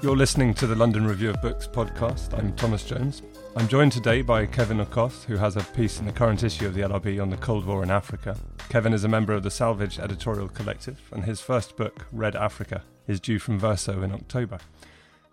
[0.00, 2.32] You're listening to the London Review of Books podcast.
[2.38, 3.22] I'm Thomas Jones.
[3.56, 6.74] I'm joined today by Kevin Okoth, who has a piece in the current issue of
[6.74, 8.36] the LRB on the Cold War in Africa.
[8.68, 12.84] Kevin is a member of the Salvage Editorial Collective, and his first book, Red Africa,
[13.08, 14.58] is due from Verso in October.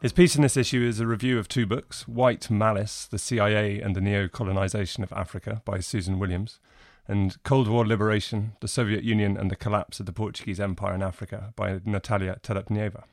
[0.02, 3.80] His piece in this issue is a review of two books White Malice, The CIA
[3.80, 6.60] and the Neo Colonization of Africa by Susan Williams,
[7.08, 11.04] and Cold War Liberation, The Soviet Union and the Collapse of the Portuguese Empire in
[11.04, 13.04] Africa by Natalia Telepneva.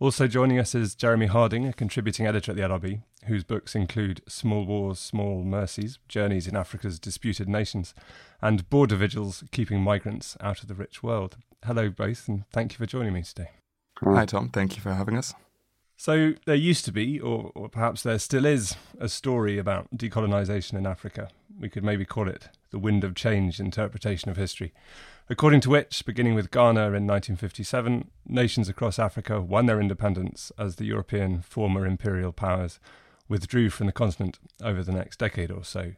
[0.00, 4.22] Also joining us is Jeremy Harding, a contributing editor at the LRB, whose books include
[4.28, 7.94] Small Wars, Small Mercies, Journeys in Africa's Disputed Nations,
[8.42, 11.36] and Border Vigils, Keeping Migrants Out of the Rich World.
[11.64, 13.50] Hello, both, and thank you for joining me today.
[14.02, 14.48] Hi, Tom.
[14.48, 15.32] Thank you for having us.
[15.96, 20.72] So, there used to be, or, or perhaps there still is, a story about decolonisation
[20.76, 21.28] in Africa.
[21.56, 24.72] We could maybe call it the wind of change interpretation of history
[25.28, 30.76] according to which, beginning with Ghana in 1957, nations across Africa won their independence as
[30.76, 32.78] the European former imperial powers
[33.28, 35.92] withdrew from the continent over the next decade or so.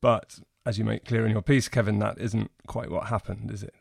[0.00, 3.62] But as you make clear in your piece, Kevin, that isn't quite what happened, is
[3.62, 3.74] it?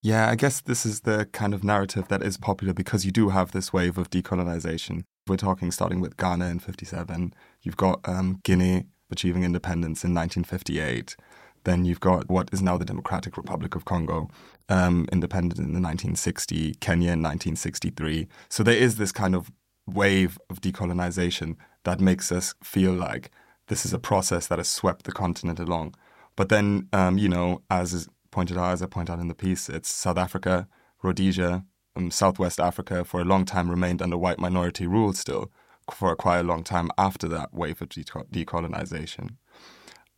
[0.00, 3.28] Yeah, I guess this is the kind of narrative that is popular because you do
[3.28, 5.04] have this wave of decolonization.
[5.28, 7.34] We're talking starting with Ghana in 57.
[7.60, 11.16] You've got um, Guinea achieving independence in 1958.
[11.64, 14.28] Then you've got what is now the Democratic Republic of Congo,
[14.68, 18.28] um, independent in the 1960, Kenya in 1963.
[18.48, 19.50] So there is this kind of
[19.86, 23.30] wave of decolonization that makes us feel like
[23.68, 25.94] this is a process that has swept the continent along.
[26.36, 29.34] But then, um, you know, as is pointed out, as I point out in the
[29.34, 30.66] piece, it's South Africa,
[31.02, 35.50] Rhodesia, um, Southwest Africa for a long time remained under white minority rule still
[35.90, 39.36] for quite a long time after that wave of decolonization.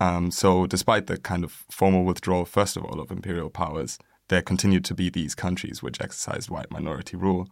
[0.05, 3.99] Um, so, despite the kind of formal withdrawal, first of all, of imperial powers,
[4.29, 7.49] there continued to be these countries which exercised white minority rule.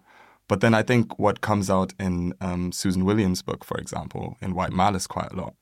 [0.49, 4.55] But then I think what comes out in um, Susan Williams' book, for example, in
[4.55, 5.55] White Malice quite a lot,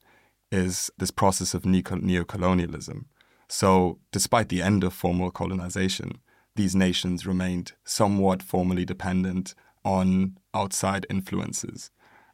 [0.50, 3.06] is this process of neo-colonialism.
[3.46, 6.18] So, despite the end of formal colonization,
[6.56, 11.92] these nations remained somewhat formally dependent on outside influences.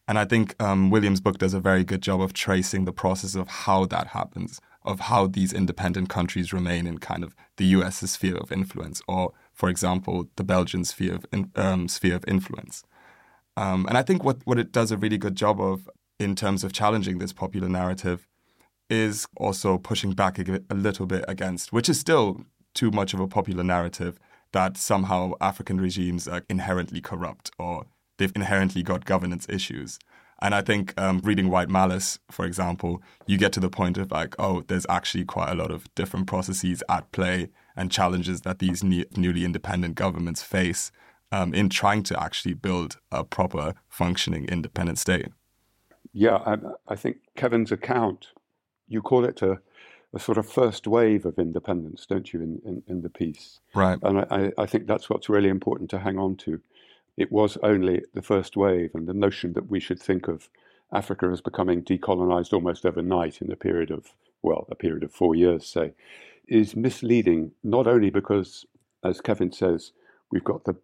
[0.08, 3.34] And I think um, Williams' book does a very good job of tracing the process
[3.34, 8.12] of how that happens, of how these independent countries remain in kind of the US's
[8.12, 12.84] sphere of influence, or, for example, the Belgian sphere of, in, um, sphere of influence.
[13.56, 15.90] Um, and I think what, what it does a really good job of
[16.20, 18.28] in terms of challenging this popular narrative
[18.88, 22.42] is also pushing back a, a little bit against, which is still
[22.74, 24.20] too much of a popular narrative,
[24.52, 27.86] that somehow African regimes are inherently corrupt or
[28.18, 29.98] they've inherently got governance issues.
[30.40, 34.10] And I think um, reading White Malice, for example, you get to the point of
[34.10, 38.58] like, oh, there's actually quite a lot of different processes at play and challenges that
[38.58, 40.92] these ne- newly independent governments face
[41.32, 45.28] um, in trying to actually build a proper functioning independent state.
[46.12, 46.56] Yeah, I,
[46.88, 48.28] I think Kevin's account,
[48.88, 49.60] you call it a,
[50.14, 53.60] a, sort of first wave of independence, don't you, in, in, in the piece?
[53.74, 53.98] Right.
[54.02, 56.60] And I, I think that's what's really important to hang on to
[57.16, 60.48] it was only the first wave, and the notion that we should think of
[60.92, 64.12] Africa as becoming decolonized almost overnight in a period of,
[64.42, 65.92] well, a period of four years, say,
[66.46, 68.64] is misleading, not only because,
[69.04, 69.92] as Kevin says,
[70.30, 70.76] we've got the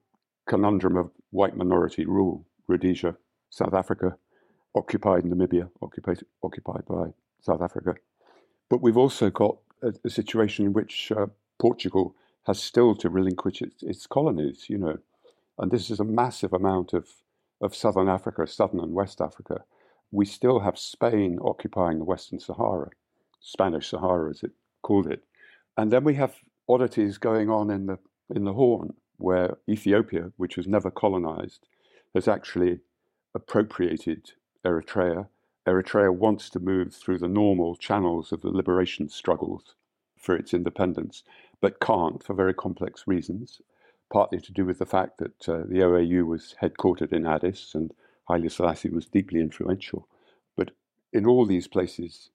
[0.47, 3.17] conundrum of white minority rule, Rhodesia,
[3.51, 4.17] South Africa,
[4.75, 7.95] occupied Namibia, occupied, occupied by South Africa.
[8.71, 11.27] But we've also got a, a situation in which uh,
[11.59, 12.17] Portugal
[12.47, 14.99] has still to relinquish its, its colonies, you know.
[15.59, 17.09] And this is a massive amount of,
[17.61, 19.65] of southern Africa, southern and West Africa.
[20.11, 22.91] We still have Spain occupying the Western Sahara,
[23.41, 24.53] Spanish Sahara as it
[24.83, 25.25] called it.
[25.77, 26.37] And then we have
[26.69, 27.99] oddities going on in the,
[28.35, 31.67] in the Horn, where Ethiopia, which was never colonized,
[32.15, 32.81] has actually
[33.35, 34.33] appropriated
[34.65, 35.29] Eritrea.
[35.67, 39.75] Eritrea wants to move through the normal channels of the liberation struggles
[40.19, 41.23] for its independence,
[41.61, 43.61] but can't for very complex reasons
[44.13, 47.93] partly to do with the fact that uh, the OAU was headquartered in Addis and
[48.29, 50.07] Haile Selassie was deeply influential.
[50.55, 50.73] But
[51.13, 52.31] in all these places,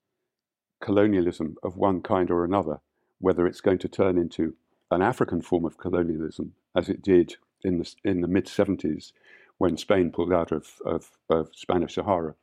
[0.81, 2.79] colonialism of one kind or another,
[3.19, 4.55] whether it's going to turn into
[4.89, 9.11] an African form of colonialism, as it did in the, in the mid 70s
[9.59, 12.33] when Spain pulled out of, of, of Spanish Sahara,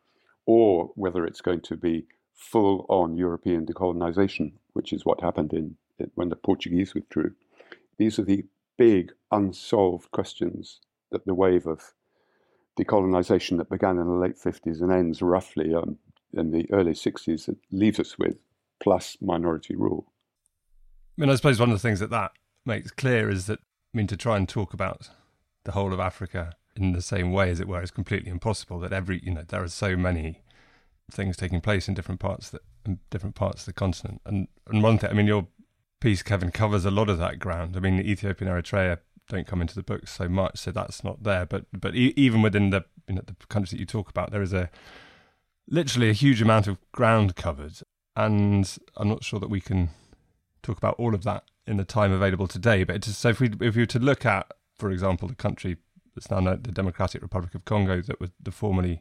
[0.46, 5.76] or whether it's going to be full on European decolonization, which is what happened in,
[6.14, 7.32] when the Portuguese withdrew.
[7.98, 8.44] These are the
[8.76, 10.80] big unsolved questions
[11.10, 11.94] that the wave of
[12.78, 15.98] decolonization that began in the late 50s and ends roughly um,
[16.32, 18.36] in the early 60s that leaves us with,
[18.80, 20.12] plus minority rule.
[21.16, 22.32] I mean, I suppose one of the things that that
[22.66, 25.10] makes clear is that, I mean, to try and talk about
[25.64, 28.80] the whole of Africa in the same way, as it were, is completely impossible.
[28.80, 30.42] That every, you know, there are so many
[31.10, 34.20] things taking place in different parts that in different parts of the continent.
[34.26, 35.46] And and one thing, I mean, your
[36.04, 37.76] piece, Kevin, covers a lot of that ground.
[37.76, 38.98] I mean, Ethiopia and Eritrea
[39.28, 41.46] don't come into the book so much, so that's not there.
[41.46, 44.42] But but e- even within the you know the countries that you talk about, there
[44.42, 44.68] is a
[45.66, 47.80] literally a huge amount of ground covered,
[48.14, 49.88] and I'm not sure that we can
[50.62, 52.84] talk about all of that in the time available today.
[52.84, 54.46] But so if we if we were to look at,
[54.76, 55.78] for example, the country
[56.14, 59.00] that's now the Democratic Republic of Congo, that was the formerly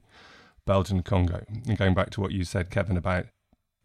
[0.66, 3.26] Belgian Congo, and going back to what you said, Kevin, about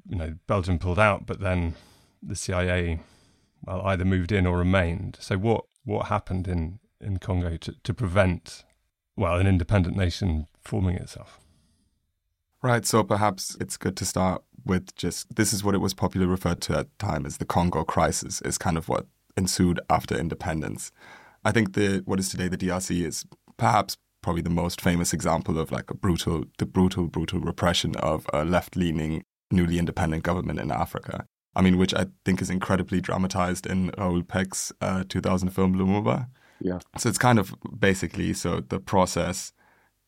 [0.09, 1.75] you know Belgium pulled out, but then
[2.23, 3.01] the CIA
[3.65, 5.19] well either moved in or remained.
[5.21, 8.65] So what what happened in in Congo to, to prevent
[9.17, 11.39] well an independent nation forming itself?
[12.63, 12.85] Right.
[12.85, 16.61] So perhaps it's good to start with just this is what it was popularly referred
[16.63, 19.07] to at the time as the Congo crisis, is kind of what
[19.37, 20.91] ensued after independence.
[21.45, 23.25] I think the what is today the DRC is
[23.57, 28.27] perhaps probably the most famous example of like a brutal, the brutal, brutal repression of
[28.33, 31.27] a left-leaning, newly independent government in Africa.
[31.57, 36.29] I mean, which I think is incredibly dramatized in Raoul Peck's uh, 2000 film Lumumba.
[36.61, 36.79] Yeah.
[36.97, 39.53] So it's kind of basically so the process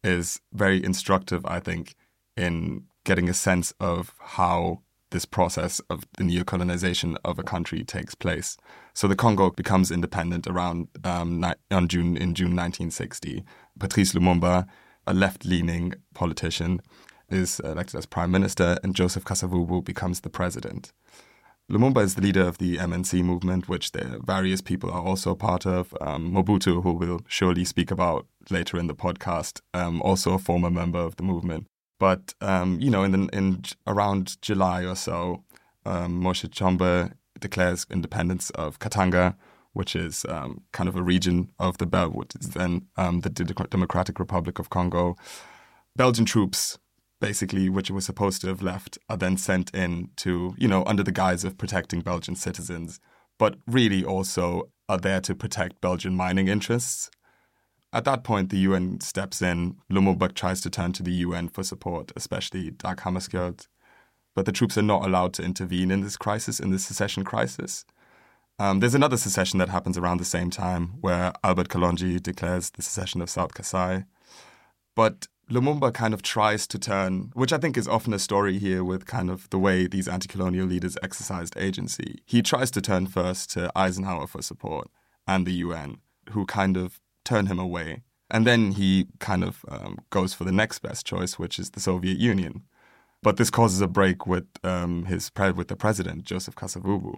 [0.02, 1.94] is very instructive, I think,
[2.36, 8.14] in getting a sense of how this process of the neocolonization of a country takes
[8.14, 8.56] place.
[8.94, 13.44] So the Congo becomes independent around um, on June in June 1960.
[13.78, 14.66] Patrice Lumumba,
[15.06, 16.80] a left-leaning politician,
[17.28, 20.92] is elected as prime minister, and Joseph Kasavubu becomes the president.
[21.70, 25.64] Lumumba is the leader of the MNC movement, which the various people are also part
[25.64, 25.94] of.
[26.00, 30.68] Um, Mobutu, who we'll surely speak about later in the podcast, um, also a former
[30.68, 31.68] member of the movement.
[32.00, 35.44] But um, you know, in, the, in around July or so,
[35.86, 39.36] um, Moïse Tshombe declares independence of Katanga,
[39.72, 43.30] which is um, kind of a region of the Bel, which is then um, the
[43.30, 45.16] Democratic Republic of Congo.
[45.94, 46.80] Belgian troops,
[47.20, 51.02] basically, which were supposed to have left, are then sent in to, you know, under
[51.02, 52.98] the guise of protecting Belgian citizens,
[53.38, 57.10] but really also are there to protect Belgian mining interests.
[57.92, 59.76] At that point, the UN steps in.
[59.90, 63.66] Lumumba tries to turn to the UN for support, especially Dag Hammarskjöld.
[64.34, 67.84] But the troops are not allowed to intervene in this crisis, in this secession crisis.
[68.60, 72.82] Um, there's another secession that happens around the same time where Albert Kalonji declares the
[72.82, 74.04] secession of South Kasai.
[74.94, 78.84] But Lumumba kind of tries to turn, which I think is often a story here
[78.84, 82.22] with kind of the way these anti colonial leaders exercised agency.
[82.24, 84.88] He tries to turn first to Eisenhower for support
[85.26, 85.98] and the UN,
[86.30, 88.02] who kind of turn him away.
[88.30, 91.80] And then he kind of um, goes for the next best choice, which is the
[91.80, 92.62] Soviet Union.
[93.20, 97.16] But this causes a break with um, his with the president, Joseph Kasavubu.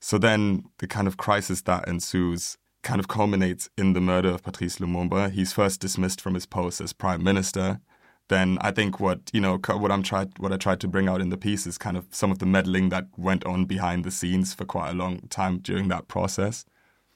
[0.00, 4.42] So then the kind of crisis that ensues kind of culminates in the murder of
[4.42, 5.30] Patrice Lumumba.
[5.30, 7.80] He's first dismissed from his post as prime minister.
[8.28, 11.20] Then I think what you know what I'm tried what I tried to bring out
[11.20, 14.10] in the piece is kind of some of the meddling that went on behind the
[14.10, 16.64] scenes for quite a long time during that process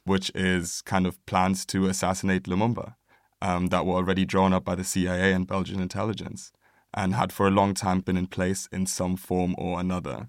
[0.07, 2.95] which is kind of plans to assassinate Lumumba
[3.43, 6.53] um, that were already drawn up by the CIA and Belgian intelligence
[6.95, 10.29] and had for a long time been in place in some form or another.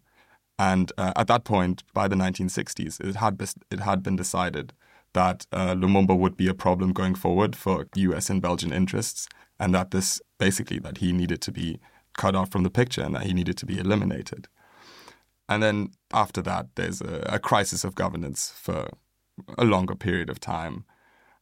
[0.60, 3.40] And uh, at that point, by the 1960s, it had,
[3.72, 4.74] it had been decided
[5.18, 9.28] that uh, Lumumba would be a problem going forward for US and Belgian interests,
[9.60, 11.80] and that this basically that he needed to be
[12.16, 14.48] cut off from the picture and that he needed to be eliminated.
[15.50, 18.90] And then after that, there's a, a crisis of governance for
[19.58, 20.86] a longer period of time,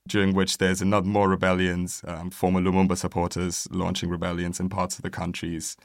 [0.08, 5.02] during which there's another more rebellions, um, former Lumumba supporters launching rebellions in parts of
[5.02, 5.76] the countries.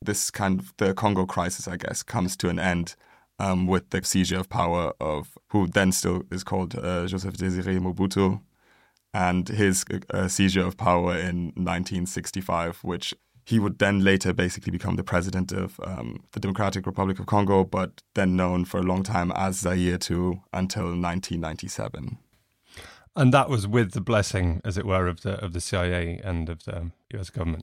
[0.00, 2.96] This kind of the Congo crisis, I guess, comes to an end
[3.38, 7.78] um, with the seizure of power of who then still is called uh, Joseph Désiré
[7.78, 8.40] Mobutu,
[9.12, 13.14] and his uh, seizure of power in 1965, which
[13.44, 17.64] he would then later basically become the president of um, the Democratic Republic of Congo,
[17.64, 22.18] but then known for a long time as Zaire too until 1997.
[23.14, 26.48] And that was with the blessing, as it were, of the of the CIA and
[26.50, 27.30] of the U.S.
[27.30, 27.62] government.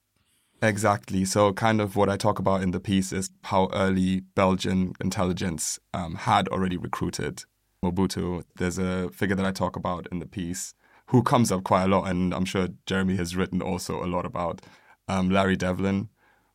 [0.64, 1.26] Exactly.
[1.26, 5.78] So, kind of what I talk about in the piece is how early Belgian intelligence
[5.94, 7.44] um, had already recruited
[7.84, 8.44] Mobutu.
[8.56, 10.74] There's a figure that I talk about in the piece
[11.08, 14.26] who comes up quite a lot, and I'm sure Jeremy has written also a lot
[14.26, 14.62] about
[15.10, 16.08] um, Larry Devlin,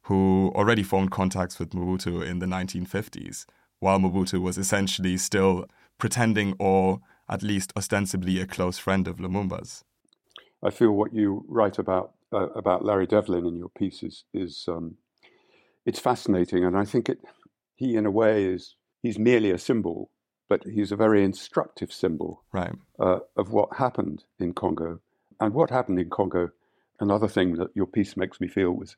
[0.05, 3.45] who already formed contacts with Mobutu in the 1950s,
[3.79, 5.67] while Mobutu was essentially still
[5.99, 9.85] pretending or at least ostensibly a close friend of Lumumba's.
[10.63, 14.65] I feel what you write about uh, about Larry Devlin in your piece is is
[14.69, 14.97] um,
[15.87, 17.21] it's fascinating, and I think it
[17.77, 20.11] he in a way is he's merely a symbol,
[20.49, 22.75] but he's a very instructive symbol right.
[22.99, 25.01] uh, of what happened in Congo,
[25.41, 26.51] and what happened in Congo.
[27.01, 28.97] Another thing that your piece makes me feel was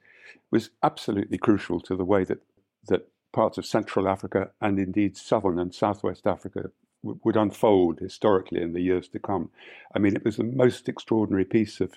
[0.50, 2.42] was absolutely crucial to the way that
[2.88, 6.70] that parts of Central Africa and indeed Southern and Southwest Africa
[7.02, 9.50] would unfold historically in the years to come.
[9.94, 11.92] I mean, it was the most extraordinary piece of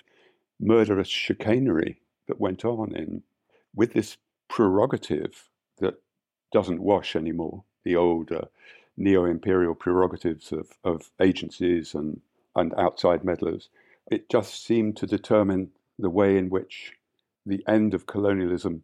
[0.60, 3.22] murderous chicanery that went on in
[3.74, 4.16] with this
[4.48, 6.00] prerogative that
[6.52, 7.64] doesn't wash anymore.
[7.84, 8.42] The old uh,
[8.96, 12.20] neo-imperial prerogatives of, of agencies and,
[12.54, 13.68] and outside meddlers.
[14.10, 16.92] It just seemed to determine the way in which
[17.44, 18.82] the end of colonialism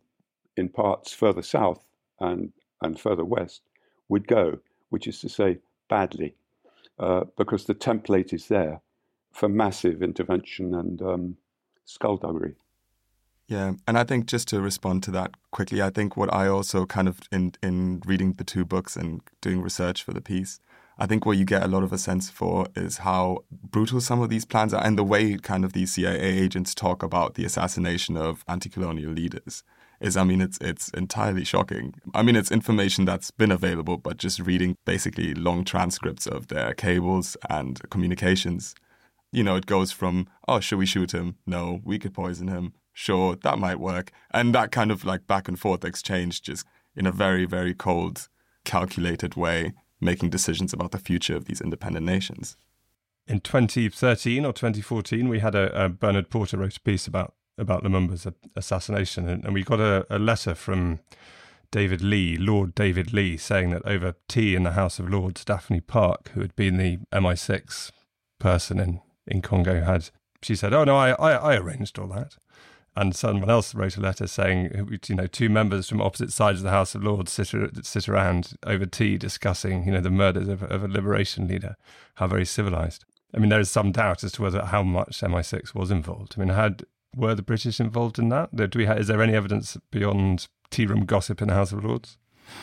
[0.56, 1.84] in parts further south
[2.18, 3.62] and, and further west
[4.08, 4.58] would go,
[4.90, 5.58] which is to say,
[5.88, 6.34] badly
[6.98, 8.80] uh, because the template is there
[9.32, 11.36] for massive intervention and um,
[11.90, 12.56] skullduggery.
[13.46, 16.86] Yeah, and I think just to respond to that quickly, I think what I also
[16.86, 20.60] kind of in in reading the two books and doing research for the piece,
[20.98, 24.20] I think what you get a lot of a sense for is how brutal some
[24.20, 27.44] of these plans are and the way kind of these CIA agents talk about the
[27.44, 29.64] assassination of anti-colonial leaders
[30.00, 31.94] is I mean it's it's entirely shocking.
[32.14, 36.72] I mean it's information that's been available, but just reading basically long transcripts of their
[36.74, 38.74] cables and communications,
[39.32, 41.36] you know, it goes from oh should we shoot him?
[41.46, 42.74] No, we could poison him.
[42.92, 47.06] Sure, that might work, and that kind of like back and forth exchange just in
[47.06, 48.28] a very very cold,
[48.64, 52.56] calculated way, making decisions about the future of these independent nations.
[53.26, 57.84] In 2013 or 2014, we had a, a Bernard Porter wrote a piece about about
[57.84, 61.00] Lumumba's assassination, and we got a, a letter from
[61.70, 65.80] David Lea, Lord David Lea, saying that over tea in the House of Lords, Daphne
[65.80, 67.92] Park, who had been the MI6
[68.38, 70.10] person in, in Congo, had
[70.42, 72.36] she said, "Oh no, I, I, I arranged all that."
[72.96, 76.64] And someone else wrote a letter saying, you know, two members from opposite sides of
[76.64, 77.54] the House of Lords sit,
[77.86, 81.76] sit around over tea discussing, you know, the murders of, of a liberation leader.
[82.16, 83.04] How very civilized.
[83.32, 86.34] I mean, there is some doubt as to whether how much MI6 was involved.
[86.36, 86.82] I mean, had
[87.16, 88.54] were the British involved in that?
[88.54, 91.84] Do we ha- is there any evidence beyond tea room gossip in the House of
[91.84, 92.18] Lords?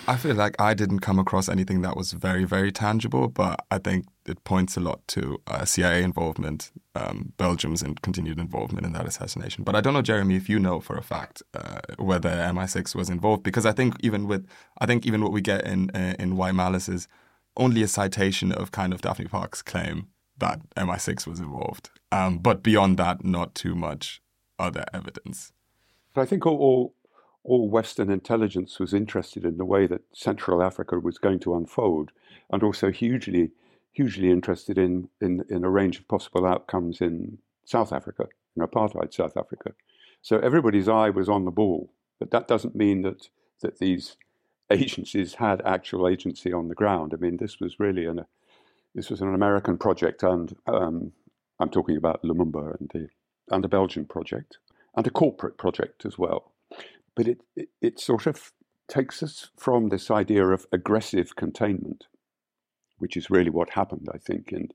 [0.07, 3.77] I feel like I didn't come across anything that was very, very tangible, but I
[3.77, 8.93] think it points a lot to uh, CIA involvement, um, Belgium's and continued involvement in
[8.93, 9.65] that assassination.
[9.65, 13.09] But I don't know, Jeremy, if you know for a fact uh, whether MI6 was
[13.09, 14.47] involved, because I think even with,
[14.79, 17.07] I think even what we get in uh, in White Malice is
[17.57, 22.63] only a citation of kind of Daphne Park's claim that MI6 was involved, um, but
[22.63, 24.21] beyond that, not too much
[24.59, 25.51] other evidence.
[26.13, 26.95] But I think all, all,
[27.43, 32.11] all Western intelligence was interested in the way that Central Africa was going to unfold,
[32.51, 33.51] and also hugely,
[33.93, 39.13] hugely interested in, in, in a range of possible outcomes in South Africa, in apartheid
[39.13, 39.73] South Africa.
[40.21, 43.29] So everybody's eye was on the ball, but that doesn't mean that
[43.61, 44.17] that these
[44.69, 47.13] agencies had actual agency on the ground.
[47.13, 48.25] I mean, this was really an
[48.93, 51.11] this was an American project, and um,
[51.59, 53.09] I'm talking about Lumumba and the
[53.49, 54.57] and a Belgian project
[54.95, 56.51] and a corporate project as well.
[57.17, 58.53] But it, it, it sort of
[58.87, 62.05] takes us from this idea of aggressive containment,
[62.99, 64.69] which is really what happened, I think, in,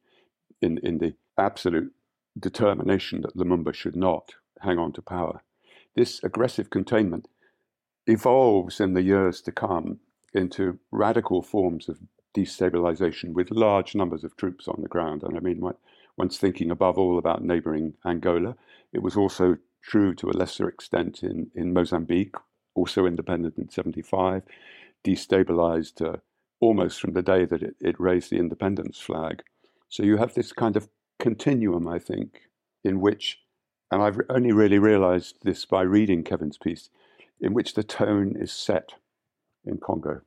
[0.61, 1.93] in, in the absolute
[2.37, 5.43] determination that Lumumba should not hang on to power.
[5.95, 7.29] This aggressive containment
[8.09, 10.01] evolves in the years to come
[10.35, 12.01] into radical forms of
[12.35, 15.23] destabilization with large numbers of troops on the ground.
[15.23, 15.63] And I mean,
[16.17, 18.57] one's thinking above all about neighboring Angola.
[18.93, 22.37] It was also true to a lesser extent in, in Mozambique,
[22.75, 24.43] also independent in 75,
[25.05, 26.19] destabilized uh,
[26.61, 29.43] almost from the day that it, it raised the independence flag.
[29.89, 32.43] So you have this kind of continuum, I think,
[32.85, 33.41] in which,
[33.91, 36.89] and I've only really realized this by reading Kevin's piece,
[37.41, 38.95] in which the tone is set
[39.65, 40.23] in Congo.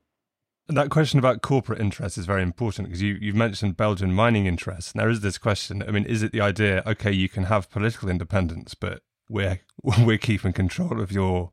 [0.67, 4.47] And that question about corporate interests is very important because you, you've mentioned Belgian mining
[4.47, 4.91] interests.
[4.91, 5.83] And there is this question.
[5.87, 9.59] I mean, is it the idea, okay, you can have political independence, but we're
[9.99, 11.51] we're keeping control of your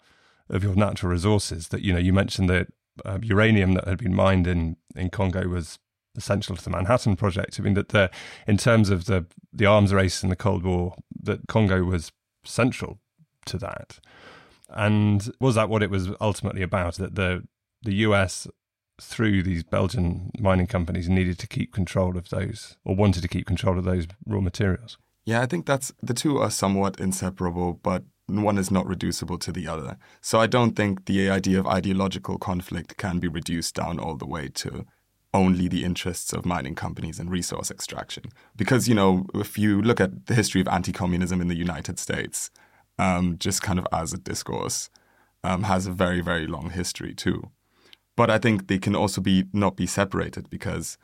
[0.49, 1.69] of your natural resources?
[1.69, 2.69] That you know, you mentioned that
[3.05, 5.79] uh, uranium that had been mined in in Congo was
[6.17, 7.59] essential to the Manhattan Project.
[7.59, 8.11] I mean, that the
[8.47, 12.13] in terms of the the arms race in the Cold War, that Congo was
[12.45, 12.99] central
[13.47, 13.99] to that.
[14.69, 16.97] And was that what it was ultimately about?
[16.97, 17.47] That the
[17.83, 18.47] the US
[19.01, 23.47] through these Belgian mining companies needed to keep control of those or wanted to keep
[23.47, 24.99] control of those raw materials.
[25.25, 29.53] Yeah, I think that's the two are somewhat inseparable, but one is not reducible to
[29.53, 29.97] the other.
[30.21, 34.27] So I don't think the idea of ideological conflict can be reduced down all the
[34.27, 34.87] way to
[35.35, 38.25] only the interests of mining companies and resource extraction.
[38.57, 41.99] Because, you know, if you look at the history of anti communism in the United
[41.99, 42.51] States,
[42.99, 44.91] um, just kind of as a discourse,
[45.45, 47.51] um, has a very, very long history too.
[48.17, 50.99] But I think they can also be not be separated because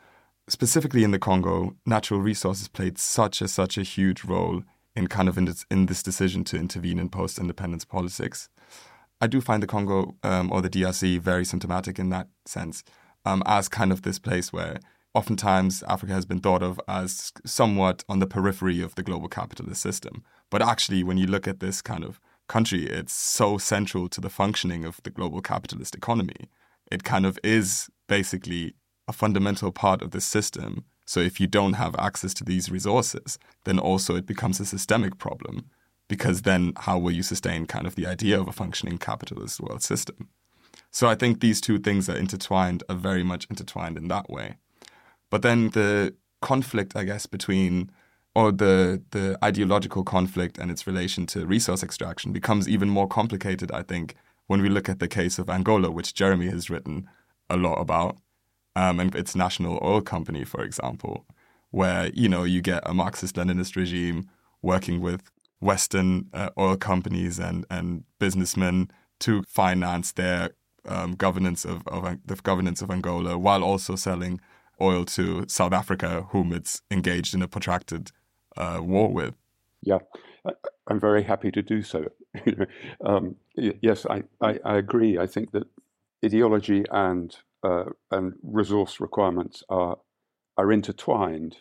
[0.49, 4.63] specifically in the Congo, natural resources played such a such a huge role
[4.97, 8.49] in kind of in this, in this decision to intervene in post-independence politics.
[9.21, 12.83] I do find the Congo um, or the DRC very symptomatic in that sense,
[13.25, 14.81] um, as kind of this place where
[15.15, 19.81] oftentimes Africa has been thought of as somewhat on the periphery of the global capitalist
[19.81, 20.25] system.
[20.51, 24.31] But actually, when you look at this kind of country, it's so central to the
[24.31, 26.49] functioning of the global capitalist economy
[26.91, 28.75] it kind of is basically
[29.09, 30.85] a fundamental part of the system.
[31.07, 35.19] So if you don't have access to these resources, then also it becomes a systemic
[35.19, 35.71] problem
[36.07, 39.83] because then how will you sustain kind of the idea of a functioning capitalist world
[39.83, 40.29] system?
[40.91, 44.57] So I think these two things are intertwined, are very much intertwined in that way.
[45.31, 47.91] But then the conflict, I guess, between
[48.35, 53.73] or the the ideological conflict and its relation to resource extraction becomes even more complicated,
[53.73, 54.15] I think,
[54.47, 57.09] when we look at the case of Angola, which Jeremy has written
[57.51, 58.19] a lot about,
[58.79, 61.27] um, and its national oil company, for example,
[61.71, 64.29] where you know you get a Marxist-Leninist regime
[64.63, 65.23] working with
[65.61, 70.51] Western uh, oil companies and and businessmen to finance their
[70.87, 74.41] um, governance of, of the governance of Angola, while also selling
[74.81, 78.13] oil to South Africa, whom it's engaged in a protracted
[78.57, 79.35] uh, war with.
[79.83, 79.99] Yeah,
[80.87, 82.05] I'm very happy to do so.
[83.05, 85.19] um, yes, I, I, I, agree.
[85.19, 85.65] I think that
[86.25, 89.99] ideology and uh, and resource requirements are
[90.57, 91.57] are intertwined,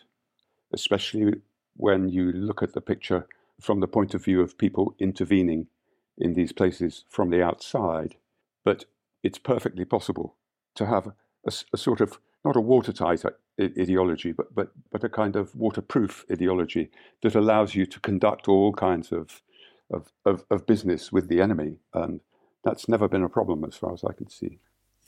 [0.72, 1.34] especially
[1.76, 3.26] when you look at the picture
[3.60, 5.68] from the point of view of people intervening
[6.16, 8.16] in these places from the outside.
[8.64, 8.86] But
[9.22, 10.34] it's perfectly possible
[10.74, 11.06] to have
[11.46, 13.22] a, a sort of not a watertight
[13.60, 16.90] ideology, but, but, but a kind of waterproof ideology
[17.22, 19.42] that allows you to conduct all kinds of,
[19.90, 21.78] of, of, of business with the enemy.
[21.94, 22.20] And
[22.64, 24.58] that's never been a problem as far as I can see.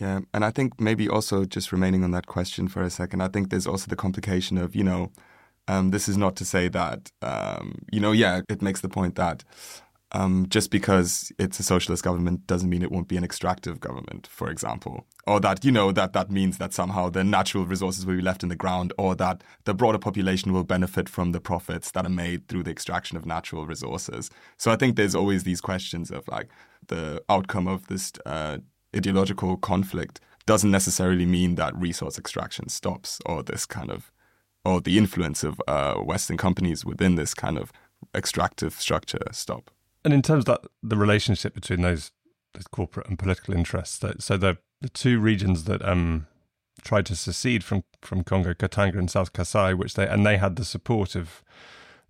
[0.01, 3.29] Yeah, and I think maybe also just remaining on that question for a second, I
[3.29, 5.13] think there's also the complication of, you know,
[5.69, 9.17] um, this is not to say that, um, you know, yeah, it makes the point
[9.17, 9.45] that
[10.13, 14.27] um, just because it's a socialist government doesn't mean it won't be an extractive government,
[14.27, 18.17] for example, or that you know that that means that somehow the natural resources will
[18.17, 21.93] be left in the ground, or that the broader population will benefit from the profits
[21.93, 24.31] that are made through the extraction of natural resources.
[24.57, 26.49] So I think there's always these questions of like
[26.89, 28.59] the outcome of this uh,
[28.95, 34.11] ideological conflict doesn't necessarily mean that resource extraction stops, or this kind of,
[34.65, 37.73] or the influence of uh, Western companies within this kind of
[38.15, 39.71] extractive structure stop.
[40.05, 42.11] And in terms of that, the relationship between those,
[42.55, 46.27] those corporate and political interests, that, so the the two regions that um,
[46.83, 50.57] tried to secede from from Congo, Katanga and South Kasai, which they and they had
[50.57, 51.43] the support of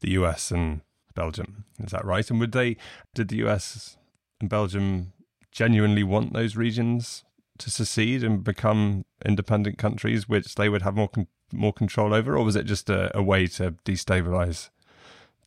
[0.00, 0.82] the US and
[1.14, 1.64] Belgium.
[1.82, 2.28] Is that right?
[2.30, 2.76] And would they
[3.14, 3.96] did the US
[4.40, 5.12] and Belgium
[5.50, 7.24] genuinely want those regions
[7.58, 12.36] to secede and become independent countries, which they would have more con- more control over,
[12.36, 14.70] or was it just a, a way to destabilize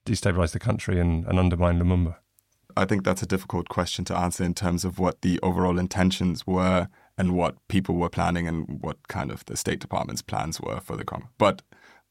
[0.06, 2.18] destabilize the country and, and undermine Lumumba?
[2.76, 6.46] I think that's a difficult question to answer in terms of what the overall intentions
[6.46, 10.80] were and what people were planning and what kind of the State Department's plans were
[10.80, 11.30] for the Congo.
[11.38, 11.62] But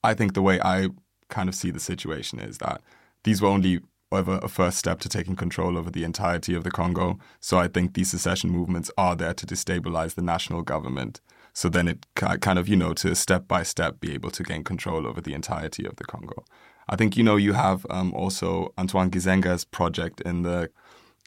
[0.05, 0.88] I think the way I
[1.28, 2.81] kind of see the situation is that
[3.24, 3.81] these were only
[4.16, 7.18] ever a first step to taking control over the entirety of the Congo.
[7.40, 11.20] So I think these secession movements are there to destabilize the national government.
[11.53, 14.64] So then it kind of, you know, to step by step be able to gain
[14.64, 16.44] control over the entirety of the Congo.
[16.88, 20.70] I think you know you have um, also Antoine Gizenga's project in the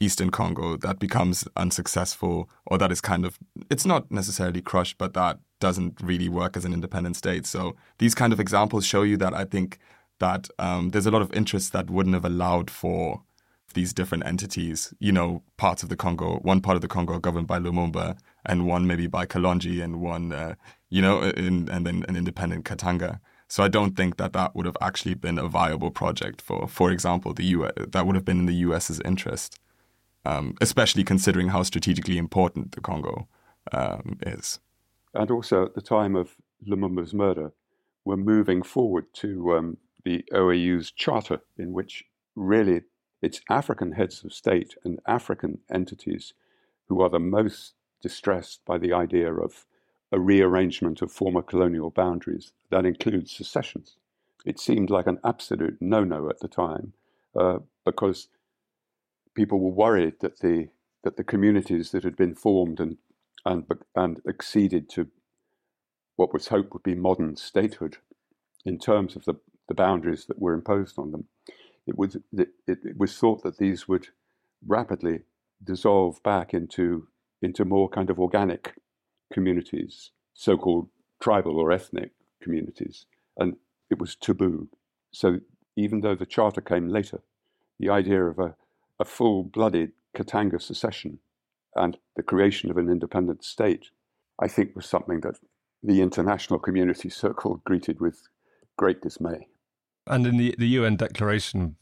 [0.00, 3.38] Eastern Congo that becomes unsuccessful, or that is kind of
[3.70, 7.46] it's not necessarily crushed, but that doesn't really work as an independent state.
[7.46, 9.78] So these kind of examples show you that I think
[10.18, 13.22] that um, there's a lot of interests that wouldn't have allowed for
[13.74, 14.92] these different entities.
[14.98, 18.66] You know, parts of the Congo, one part of the Congo governed by Lumumba, and
[18.66, 20.54] one maybe by Kalonji, and one, uh,
[20.88, 23.20] you know, in, and then an independent Katanga.
[23.48, 26.90] So I don't think that that would have actually been a viable project for, for
[26.90, 27.72] example, the U.S.
[27.76, 29.60] That would have been in the U.S.'s interest,
[30.24, 33.28] um, especially considering how strategically important the Congo
[33.72, 34.58] um, is.
[35.14, 37.52] And also at the time of Lumumba's murder,
[38.04, 39.76] we're moving forward to um,
[40.06, 42.04] the OAU's charter, in which
[42.36, 42.82] really
[43.20, 46.32] it's African heads of state and African entities
[46.88, 49.66] who are the most distressed by the idea of
[50.12, 53.96] a rearrangement of former colonial boundaries that includes secessions.
[54.44, 56.92] It seemed like an absolute no no at the time
[57.34, 58.28] uh, because
[59.34, 60.68] people were worried that the
[61.02, 62.98] that the communities that had been formed and
[63.44, 63.64] and
[63.96, 65.08] and acceded to
[66.14, 67.96] what was hoped would be modern statehood
[68.64, 69.34] in terms of the,
[69.68, 71.24] the boundaries that were imposed on them.
[71.86, 74.08] It was it, it was thought that these would
[74.66, 75.20] rapidly
[75.62, 77.08] dissolve back into
[77.42, 78.74] into more kind of organic
[79.32, 80.88] communities, so-called
[81.20, 83.56] tribal or ethnic communities, and
[83.90, 84.68] it was taboo.
[85.12, 85.40] So
[85.76, 87.20] even though the charter came later,
[87.78, 88.54] the idea of a,
[88.98, 91.18] a full-blooded Katanga secession
[91.74, 93.90] and the creation of an independent state,
[94.40, 95.38] I think was something that
[95.82, 98.28] the international community circle greeted with
[98.76, 99.48] great dismay.
[100.06, 101.76] And in the, the UN declaration,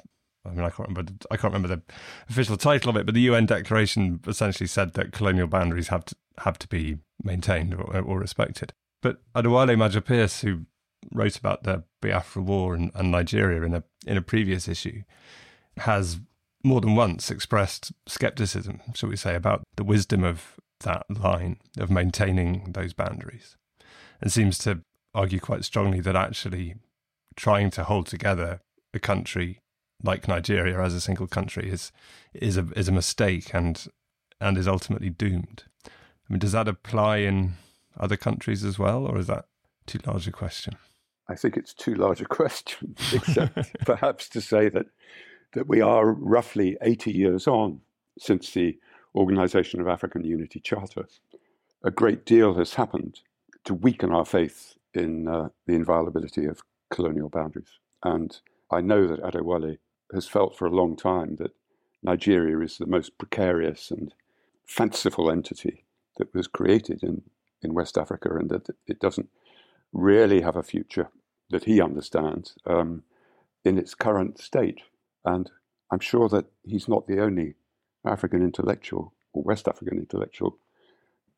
[0.47, 1.13] I mean, I can't remember.
[1.31, 1.83] I can't remember the
[2.29, 6.17] official title of it, but the UN declaration essentially said that colonial boundaries have to
[6.39, 8.73] have to be maintained or, or respected.
[9.03, 10.63] But Adewale Maja-Pearce, who
[11.13, 15.03] wrote about the Biafra War and, and Nigeria in a in a previous issue,
[15.79, 16.21] has
[16.63, 21.91] more than once expressed skepticism, shall we say, about the wisdom of that line of
[21.91, 23.57] maintaining those boundaries,
[24.21, 24.81] and seems to
[25.15, 26.75] argue quite strongly that actually
[27.37, 28.61] trying to hold together
[28.93, 29.61] a country
[30.03, 31.91] like Nigeria as a single country is
[32.33, 33.87] is a is a mistake and
[34.41, 35.65] and is ultimately doomed.
[35.87, 37.55] I mean, does that apply in
[37.99, 39.47] other countries as well, or is that
[39.87, 40.77] too large a question?
[41.29, 44.87] I think it's too large a question, except perhaps to say that
[45.53, 47.81] that we are roughly 80 years on
[48.19, 48.77] since the
[49.15, 51.07] Organization of African Unity Charter.
[51.85, 53.21] A great deal has happened
[53.65, 56.61] to weaken our faith in uh, the inviolability of
[56.95, 57.79] colonial boundaries.
[58.03, 58.39] And
[58.71, 59.79] I know that Adewale
[60.13, 61.53] has felt for a long time that
[62.03, 64.15] Nigeria is the most precarious and
[64.67, 65.85] fanciful entity
[66.19, 67.23] that was created in,
[67.63, 69.29] in West Africa and that it doesn't
[69.93, 71.09] really have a future
[71.51, 73.03] that he understands um,
[73.65, 74.81] in its current state.
[75.25, 75.51] And
[75.91, 77.55] I'm sure that he's not the only
[78.05, 80.59] African intellectual or West African intellectual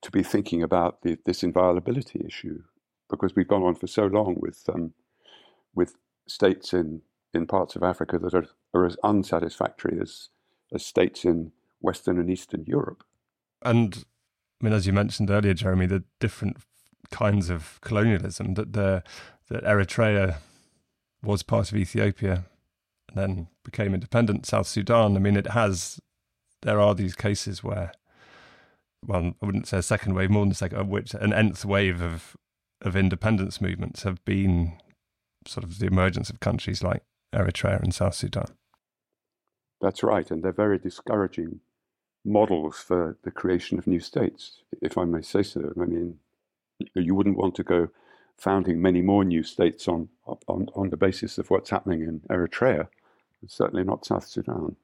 [0.03, 2.63] to be thinking about the, this inviolability issue
[3.09, 4.93] because we've gone on for so long with um,
[5.77, 5.95] with
[6.27, 10.31] states in, in parts of Africa that are, are as unsatisfactory as,
[10.75, 13.05] as states in Western and Eastern Europe.
[13.63, 14.05] And
[14.61, 16.57] I mean, as you mentioned earlier, Jeremy, the different
[17.11, 19.03] kinds of colonialism that the
[19.49, 20.39] that Eritrea
[21.23, 22.47] was part of Ethiopia
[23.09, 24.47] and then became independent.
[24.47, 25.17] South Sudan.
[25.17, 26.01] I mean, it has.
[26.63, 27.93] There are these cases where,
[29.05, 32.01] well, I wouldn't say a second wave, more than a second, which an nth wave
[32.03, 32.37] of
[32.83, 34.79] of independence movements have been
[35.47, 37.03] sort of the emergence of countries like
[37.35, 38.47] Eritrea and South Sudan.
[39.81, 41.61] That's right, and they're very discouraging
[42.25, 45.73] models for the creation of new states, if I may say so.
[45.81, 46.19] I mean,
[46.95, 47.89] you wouldn't want to go
[48.37, 52.89] founding many more new states on on, on the basis of what's happening in Eritrea,
[53.47, 54.77] certainly not South Sudan.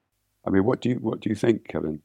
[0.46, 2.02] I mean, what do you what do you think, Kevin?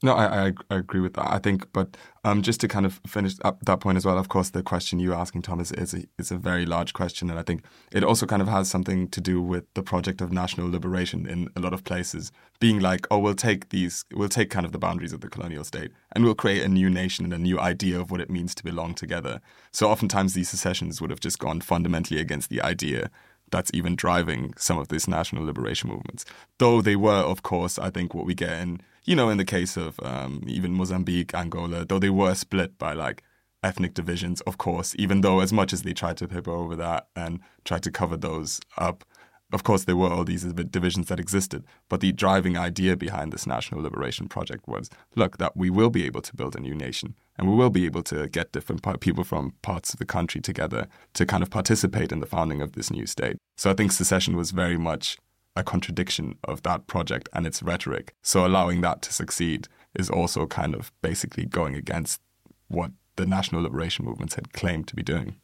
[0.00, 1.28] No, I, I, I agree with that.
[1.28, 4.16] I think, but um, just to kind of finish up that point as well.
[4.16, 7.38] Of course, the question you're asking, Thomas, is a, is a very large question, and
[7.38, 10.70] I think it also kind of has something to do with the project of national
[10.70, 12.30] liberation in a lot of places,
[12.60, 15.64] being like, oh, we'll take these, we'll take kind of the boundaries of the colonial
[15.64, 18.54] state, and we'll create a new nation and a new idea of what it means
[18.54, 19.40] to belong together.
[19.72, 23.10] So oftentimes these secessions would have just gone fundamentally against the idea
[23.50, 26.24] that's even driving some of these national liberation movements.
[26.58, 29.44] Though they were, of course, I think what we get in you know, in the
[29.44, 33.22] case of um, even Mozambique, Angola, though they were split by like
[33.62, 37.08] ethnic divisions, of course, even though as much as they tried to paper over that
[37.16, 39.06] and try to cover those up,
[39.52, 41.64] of course, there were all these divisions that existed.
[41.88, 46.04] But the driving idea behind this national liberation project was look, that we will be
[46.04, 49.24] able to build a new nation and we will be able to get different people
[49.24, 52.90] from parts of the country together to kind of participate in the founding of this
[52.90, 53.38] new state.
[53.56, 55.16] So I think secession was very much
[55.56, 58.12] a contradiction of that project and its rhetoric.
[58.22, 62.20] So allowing that to succeed is also kind of basically going against
[62.68, 65.36] what the national liberation movements had claimed to be doing.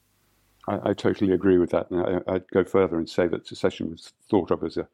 [0.66, 1.90] I, I totally agree with that.
[1.90, 4.88] And I, would go further and say that secession was thought of as a,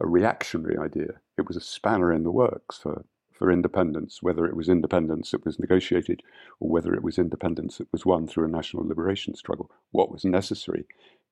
[0.00, 1.20] a reactionary idea.
[1.38, 5.44] It was a spanner in the works for, for independence, whether it was independence that
[5.44, 6.22] was negotiated
[6.60, 9.70] or whether it was independence that was won through a national liberation struggle.
[9.92, 10.86] What was necessary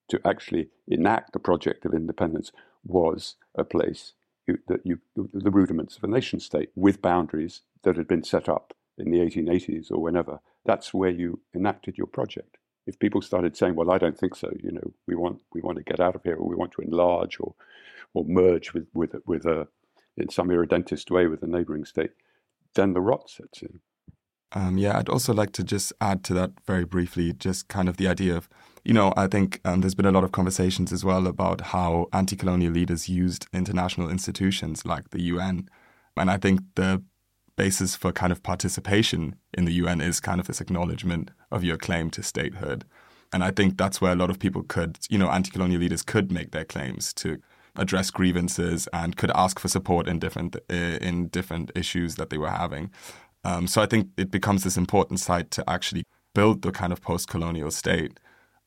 [0.08, 2.52] to actually enact the project of independence
[2.84, 4.12] was a place
[4.46, 8.48] you, that you, the rudiments of a nation state with boundaries that had been set
[8.48, 10.40] up in the 1880s or whenever.
[10.64, 12.58] That's where you enacted your project.
[12.86, 15.78] If people started saying, "Well, I don't think so," you know, we want we want
[15.78, 17.54] to get out of here, or we want to enlarge, or
[18.14, 19.68] or merge with with with a
[20.16, 22.10] in some irredentist way with a neighboring state,
[22.74, 23.80] then the rot sets in.
[24.54, 27.96] Um, yeah, I'd also like to just add to that very briefly, just kind of
[27.96, 28.48] the idea of,
[28.84, 32.08] you know, I think um, there's been a lot of conversations as well about how
[32.12, 35.68] anti colonial leaders used international institutions like the UN.
[36.16, 37.02] And I think the
[37.56, 41.76] basis for kind of participation in the UN is kind of this acknowledgement of your
[41.76, 42.84] claim to statehood.
[43.32, 46.02] And I think that's where a lot of people could, you know, anti colonial leaders
[46.02, 47.38] could make their claims to
[47.76, 52.38] address grievances and could ask for support in different uh, in different issues that they
[52.38, 52.90] were having.
[53.44, 57.00] Um, so I think it becomes this important site to actually build the kind of
[57.00, 58.20] post-colonial state.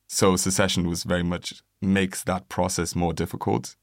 [0.08, 3.76] So secession was very much makes that process more difficult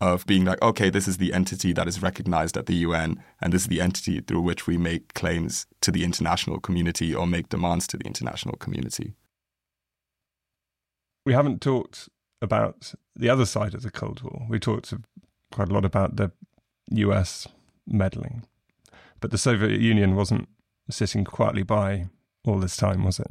[0.00, 3.52] of being like, okay, this is the entity that is recognized at the UN, and
[3.52, 7.50] this is the entity through which we make claims to the international community or make
[7.50, 9.14] demands to the international community.
[11.26, 12.08] We haven't talked
[12.40, 14.46] about the other side of the Cold War.
[14.48, 14.94] We talked
[15.52, 16.32] quite a lot about the
[16.86, 17.46] US
[17.86, 18.44] meddling.
[19.20, 20.48] But the Soviet Union wasn't
[20.88, 22.08] sitting quietly by
[22.46, 23.30] all this time, was it?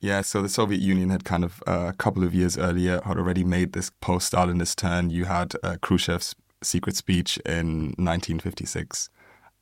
[0.00, 3.16] Yeah, so the Soviet Union had kind of uh, a couple of years earlier had
[3.16, 5.10] already made this post Stalinist turn.
[5.10, 9.08] You had uh, Khrushchev's secret speech in 1956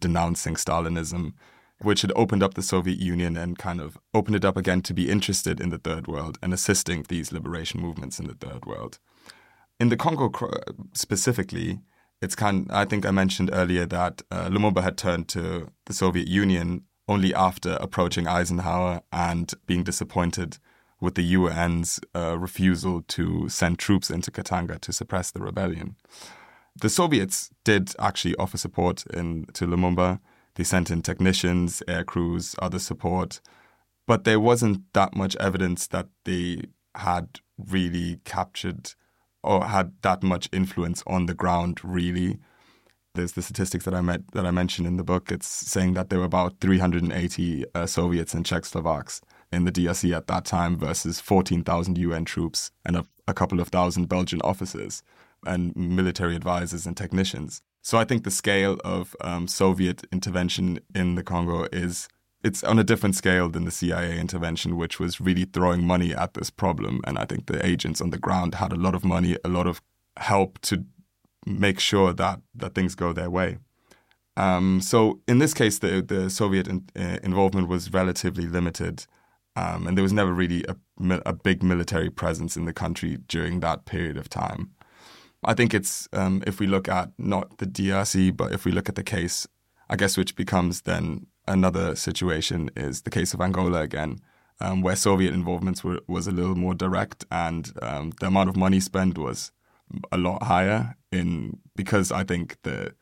[0.00, 1.32] denouncing Stalinism,
[1.80, 4.94] which had opened up the Soviet Union and kind of opened it up again to
[4.94, 8.98] be interested in the third world and assisting these liberation movements in the third world.
[9.80, 10.30] In the Congo
[10.92, 11.80] specifically,
[12.20, 12.68] it's kind.
[12.70, 17.34] I think I mentioned earlier that uh, Lumumba had turned to the Soviet Union only
[17.34, 20.58] after approaching Eisenhower and being disappointed
[21.00, 25.96] with the UN's uh, refusal to send troops into Katanga to suppress the rebellion.
[26.76, 30.20] The Soviets did actually offer support in, to Lumumba.
[30.54, 33.40] They sent in technicians, air crews, other support,
[34.06, 36.62] but there wasn't that much evidence that they
[36.94, 38.94] had really captured
[39.42, 42.38] or had that much influence on the ground really.
[43.14, 45.30] There's the statistics that I met that I mentioned in the book.
[45.30, 49.20] It's saying that there were about 380 uh, Soviets and Czechoslovaks
[49.52, 53.68] in the DRC at that time versus 14,000 UN troops and a, a couple of
[53.68, 55.02] thousand Belgian officers
[55.44, 57.60] and military advisors and technicians.
[57.82, 62.08] So I think the scale of um, Soviet intervention in the Congo is
[62.42, 66.32] it's on a different scale than the CIA intervention, which was really throwing money at
[66.34, 67.00] this problem.
[67.06, 69.66] And I think the agents on the ground had a lot of money, a lot
[69.66, 69.82] of
[70.16, 70.84] help to
[71.46, 73.58] make sure that, that things go their way.
[74.36, 79.06] Um, so in this case, the, the Soviet in, uh, involvement was relatively limited.
[79.54, 80.76] Um, and there was never really a,
[81.26, 84.70] a, big military presence in the country during that period of time.
[85.44, 88.88] I think it's, um, if we look at not the DRC, but if we look
[88.88, 89.46] at the case,
[89.90, 94.20] I guess, which becomes then another situation is the case of Angola again,
[94.60, 98.56] um, where Soviet involvement were, was a little more direct, and um, the amount of
[98.56, 99.52] money spent was
[100.10, 100.96] a lot higher.
[101.10, 102.94] In because I think that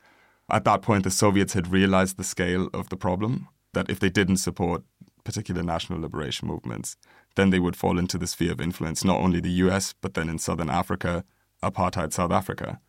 [0.50, 3.48] at that point the Soviets had realized the scale of the problem.
[3.72, 4.82] That if they didn't support
[5.22, 6.96] particular national liberation movements,
[7.36, 9.94] then they would fall into the sphere of influence, not only the U.S.
[10.00, 11.24] but then in Southern Africa,
[11.62, 12.80] apartheid South Africa.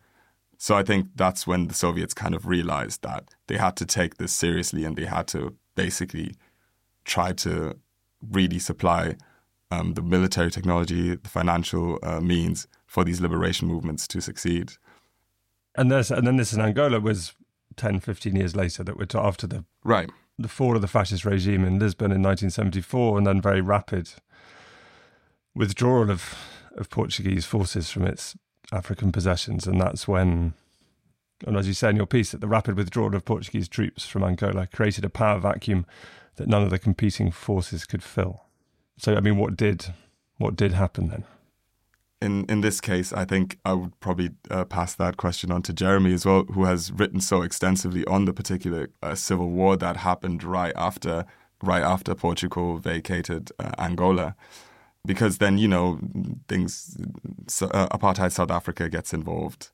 [0.58, 4.16] So I think that's when the Soviets kind of realized that they had to take
[4.16, 6.34] this seriously and they had to basically
[7.04, 7.76] try to
[8.30, 9.16] really supply
[9.72, 14.72] um, the military technology, the financial uh, means for these liberation movements to succeed.
[15.74, 17.32] And this, and then this in Angola was
[17.76, 21.24] 10, 15 years later that we're to, after the right the fall of the fascist
[21.24, 24.10] regime in Lisbon in 1974, and then very rapid
[25.54, 26.34] withdrawal of
[26.76, 28.36] of Portuguese forces from its
[28.70, 30.52] African possessions, and that's when,
[31.46, 34.22] and as you say in your piece, that the rapid withdrawal of Portuguese troops from
[34.22, 35.86] Angola created a power vacuum
[36.36, 38.42] that none of the competing forces could fill.
[38.98, 39.94] So, I mean, what did
[40.36, 41.24] what did happen then?
[42.22, 45.72] In in this case, I think I would probably uh, pass that question on to
[45.72, 49.96] Jeremy as well, who has written so extensively on the particular uh, civil war that
[49.96, 51.24] happened right after
[51.64, 54.36] right after Portugal vacated uh, Angola.
[55.04, 55.98] Because then you know
[56.46, 56.96] things
[57.60, 59.72] uh, apartheid south africa gets involved.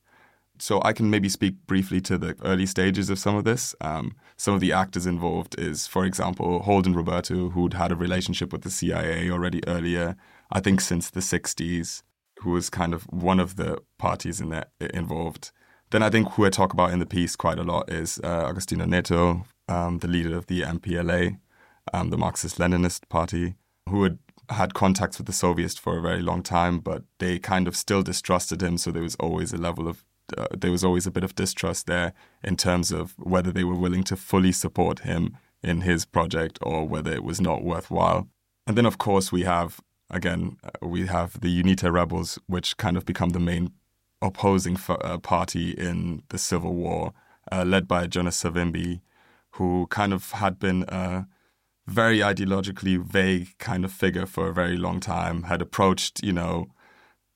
[0.61, 3.74] So i can maybe speak briefly to the early stages of some of this.
[3.82, 8.52] Um, some of the actors involved is for example holden roberto who'd had a relationship
[8.52, 10.16] with the cia already earlier.
[10.50, 12.02] I think since the 60s
[12.40, 15.51] who was kind of one of the parties in that involved
[15.90, 18.44] then i think who i talk about in the piece quite a lot is uh,
[18.51, 21.38] agostinho neto um, the leader of the mpla
[21.92, 23.55] um, the marxist-leninist party
[23.88, 24.18] who had
[24.51, 28.03] had contacts with the Soviets for a very long time, but they kind of still
[28.03, 28.79] distrusted him.
[28.79, 30.05] So there was always a level of
[30.37, 32.12] uh, there was always a bit of distrust there
[32.44, 36.87] in terms of whether they were willing to fully support him in his project or
[36.87, 38.29] whether it was not worthwhile.
[38.66, 42.97] And then, of course, we have again uh, we have the UNITA rebels, which kind
[42.97, 43.73] of become the main
[44.21, 47.12] opposing uh, party in the civil war.
[47.51, 49.01] uh, led by Jonas Savimbi,
[49.53, 51.27] who kind of had been a
[51.87, 56.66] very ideologically vague kind of figure for a very long time, had approached, you know,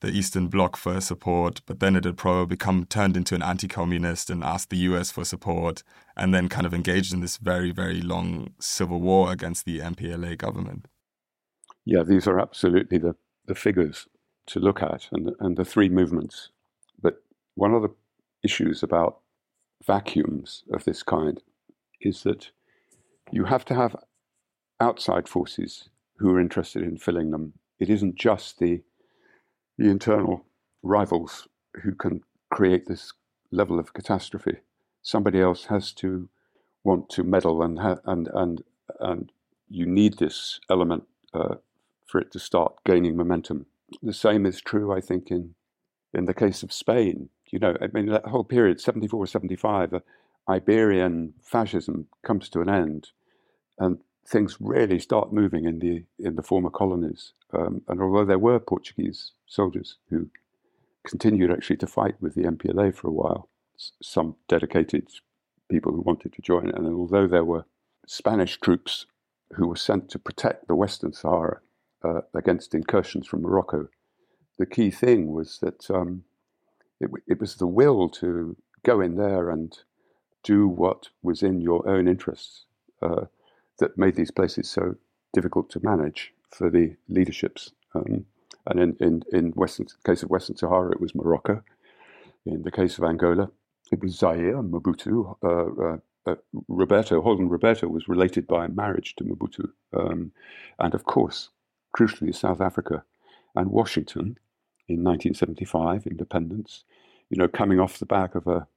[0.01, 4.29] the Eastern Bloc for support, but then it had probably become turned into an anti-communist
[4.29, 5.81] and asked the US for support,
[6.15, 10.37] and then kind of engaged in this very, very long civil war against the MPLA
[10.37, 10.87] government.
[11.85, 13.15] Yeah, these are absolutely the,
[13.45, 14.07] the figures
[14.47, 16.49] to look at and, and the three movements.
[17.01, 17.23] But
[17.55, 17.93] one of the
[18.43, 19.19] issues about
[19.85, 21.41] vacuums of this kind
[22.01, 22.51] is that
[23.31, 23.95] you have to have
[24.79, 27.53] outside forces who are interested in filling them.
[27.79, 28.81] It isn't just the
[29.77, 30.45] the internal
[30.83, 31.47] rivals
[31.81, 33.11] who can create this
[33.51, 34.57] level of catastrophe.
[35.01, 36.29] Somebody else has to
[36.83, 38.63] want to meddle, and ha- and and
[38.99, 39.31] and
[39.69, 41.55] you need this element uh,
[42.13, 43.65] for it to start gaining momentum.
[44.03, 45.55] The same is true, I think, in
[46.13, 47.29] in the case of Spain.
[47.51, 49.99] You know, I mean, that whole period, 74, 75, uh,
[50.47, 53.09] Iberian fascism comes to an end,
[53.79, 53.97] and
[54.27, 57.33] things really start moving in the in the former colonies.
[57.51, 60.29] Um, and although there were Portuguese soldiers who
[61.03, 63.49] continued actually to fight with the MPLA for a while,
[64.03, 65.07] some dedicated
[65.67, 67.65] people who wanted to join, and although there were
[68.05, 69.07] Spanish troops
[69.55, 71.62] who were sent to protect the Western Sahara
[72.03, 73.87] uh, against incursions from Morocco,
[74.57, 76.23] the key thing was that um,
[76.99, 79.79] it, it was the will to go in there and
[80.43, 82.65] do what was in your own interests.
[83.01, 83.25] Uh,
[83.79, 84.95] that made these places so
[85.33, 87.71] difficult to manage for the leaderships.
[87.95, 88.25] Um,
[88.67, 91.63] and in, in, in Western case of Western Sahara, it was Morocco.
[92.45, 93.49] In the case of Angola,
[93.91, 95.35] it was Zaire, Mobutu.
[95.43, 96.35] Uh, uh, uh,
[96.67, 99.69] Roberto, Holden Roberto was related by marriage to Mobutu.
[99.93, 100.31] Um,
[100.79, 101.49] and of course,
[101.95, 103.03] crucially, South Africa
[103.55, 104.37] and Washington
[104.87, 106.83] in 1975, independence,
[107.29, 108.67] you know, coming off the back of a,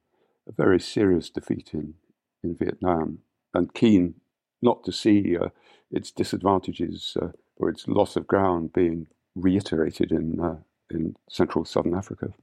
[0.47, 1.95] a very serious defeat in,
[2.43, 3.19] in Vietnam
[3.53, 4.15] and keen
[4.61, 5.49] not to see uh,
[5.91, 10.57] its disadvantages uh, or its loss of ground being reiterated in uh,
[10.89, 12.33] in Central Southern Africa.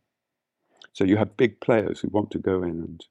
[0.93, 3.07] So you have big players who want to go in and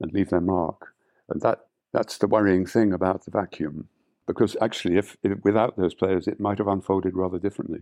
[0.00, 0.94] and leave their mark,
[1.28, 3.88] and that that's the worrying thing about the vacuum,
[4.30, 7.80] because actually, if, if without those players, it might have unfolded rather differently.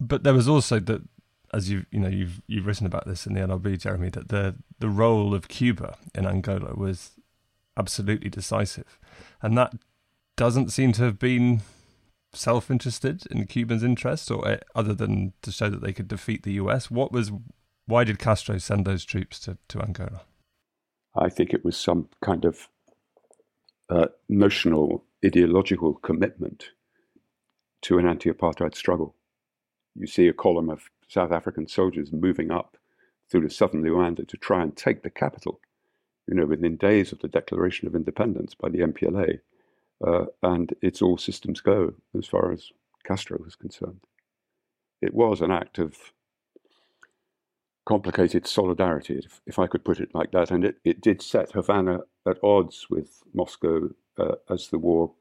[0.00, 1.02] But there was also that
[1.52, 4.56] as you you know you've you've written about this in the LRB, Jeremy, that the
[4.78, 7.12] the role of Cuba in Angola was
[7.76, 8.98] absolutely decisive.
[9.42, 9.74] And that
[10.36, 11.62] doesn't seem to have been
[12.32, 16.42] self interested in Cubans' interest, or eh, other than to show that they could defeat
[16.42, 16.90] the US.
[16.90, 17.30] What was
[17.86, 20.22] why did Castro send those troops to, to Angola?
[21.16, 22.68] I think it was some kind of
[23.88, 26.70] uh, notional ideological commitment
[27.82, 29.14] to an anti apartheid struggle.
[29.94, 32.76] You see a column of South African soldiers moving up
[33.30, 35.60] through the southern Luanda to try and take the capital
[36.26, 39.40] you know, within days of the declaration of independence by the MPLA.
[40.04, 42.70] Uh, and it's all systems go as far as
[43.04, 44.00] Castro was concerned.
[45.00, 46.12] It was an act of
[47.86, 50.50] complicated solidarity, if, if I could put it like that.
[50.50, 55.12] And it, it did set Havana at odds with Moscow uh, as the war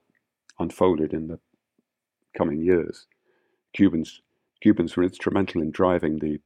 [0.59, 1.39] unfolded in the
[2.37, 3.07] coming years.
[3.73, 4.21] Cubans,
[4.61, 6.39] Cubans were instrumental in driving the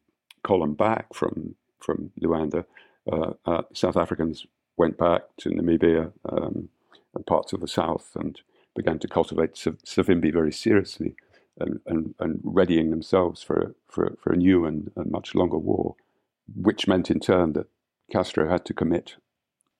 [0.43, 2.65] column back from, from Luanda
[3.11, 6.69] uh, uh, South Africans went back to Namibia um,
[7.15, 8.39] and parts of the south and
[8.75, 11.15] began to cultivate Savimbi very seriously
[11.59, 15.95] and, and, and, readying themselves for, for, for a new and, and much longer war,
[16.55, 17.67] which meant in turn that
[18.11, 19.15] Castro had to commit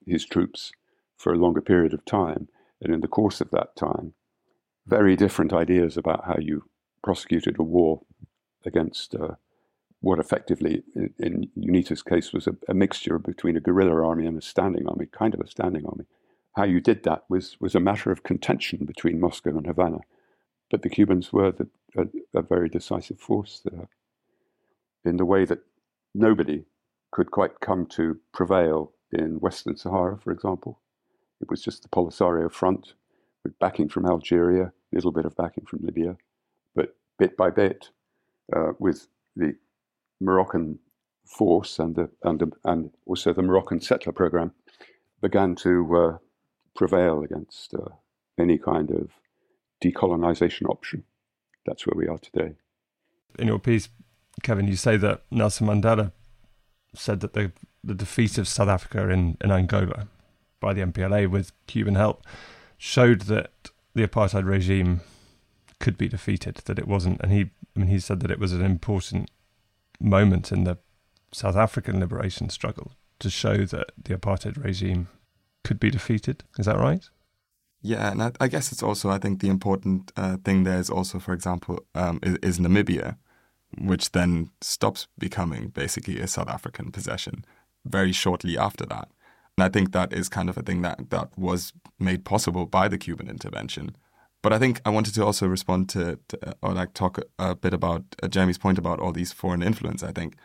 [0.07, 0.71] his troops
[1.15, 2.47] for a longer period of time.
[2.81, 4.13] And in the course of that time,
[4.85, 6.63] very different ideas about how you
[7.03, 8.01] prosecuted a war
[8.65, 9.35] against uh,
[10.01, 14.37] what effectively, in, in UNITA's case, was a, a, mixture between a guerrilla army and
[14.37, 16.05] a standing army, kind of a standing army.
[16.55, 19.99] How you did that was, was a matter of contention between Moscow and Havana.
[20.69, 23.87] But the Cubans were the, a, a very decisive force there
[25.03, 25.59] in the way that
[26.13, 26.65] nobody
[27.11, 30.79] could quite come to prevail in Western Sahara, for example.
[31.41, 32.93] It was just the Polisario front
[33.43, 36.17] with backing from Algeria, a little bit of backing from Libya,
[36.75, 37.89] but bit by bit,
[38.55, 39.55] uh, with the
[40.19, 40.79] Moroccan
[41.25, 44.51] force and the, and, the, and also the Moroccan settler program
[45.21, 46.17] began to uh,
[46.75, 47.89] prevail against uh,
[48.39, 49.11] any kind of
[49.83, 51.03] decolonization option.
[51.65, 52.55] That's where we are today.
[53.37, 53.89] In your piece,
[54.41, 56.11] Kevin, you say that Nelson Mandela
[56.95, 57.51] said that the,
[57.83, 60.07] the defeat of South Africa in, in Angola
[60.59, 62.23] by the MPLA with Cuban help
[62.77, 63.51] showed that
[63.93, 65.01] the apartheid regime
[65.79, 67.41] could be defeated, that it wasn't, and he,
[67.75, 69.29] I mean, he said that it was an important
[69.99, 70.77] moment in the
[71.31, 72.91] South African liberation struggle.
[73.19, 75.07] to show that the apartheid regime
[75.63, 76.43] could be defeated.
[76.57, 77.03] Is that right?
[77.81, 80.89] Yeah, and I, I guess it's also I think the important uh, thing there is
[80.89, 83.17] also, for example, um, is, is Namibia,
[83.77, 87.45] which then stops becoming basically a South African possession
[87.85, 89.09] very shortly after that.
[89.57, 92.87] And I think that is kind of a thing that, that was made possible by
[92.87, 93.95] the Cuban intervention.
[94.43, 97.73] But I think I wanted to also respond to, to or like talk a, bit
[97.73, 100.03] about uh, Jeremy's point about all these foreign influence.
[100.03, 100.35] I think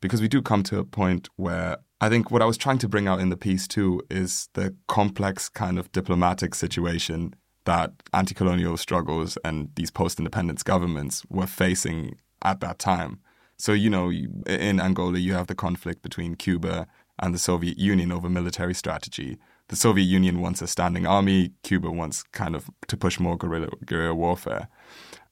[0.00, 2.88] because we do come to a point where I think what I was trying to
[2.88, 8.34] bring out in the piece too is the complex kind of diplomatic situation that anti
[8.34, 13.20] colonial struggles and these post independence governments were facing at that time.
[13.56, 14.10] So, you know,
[14.46, 16.86] in Angola, you have the conflict between Cuba
[17.18, 19.38] and the Soviet Union over military strategy.
[19.68, 23.68] The Soviet Union wants a standing army, Cuba wants kind of to push more guerrilla,
[23.84, 24.68] guerrilla warfare.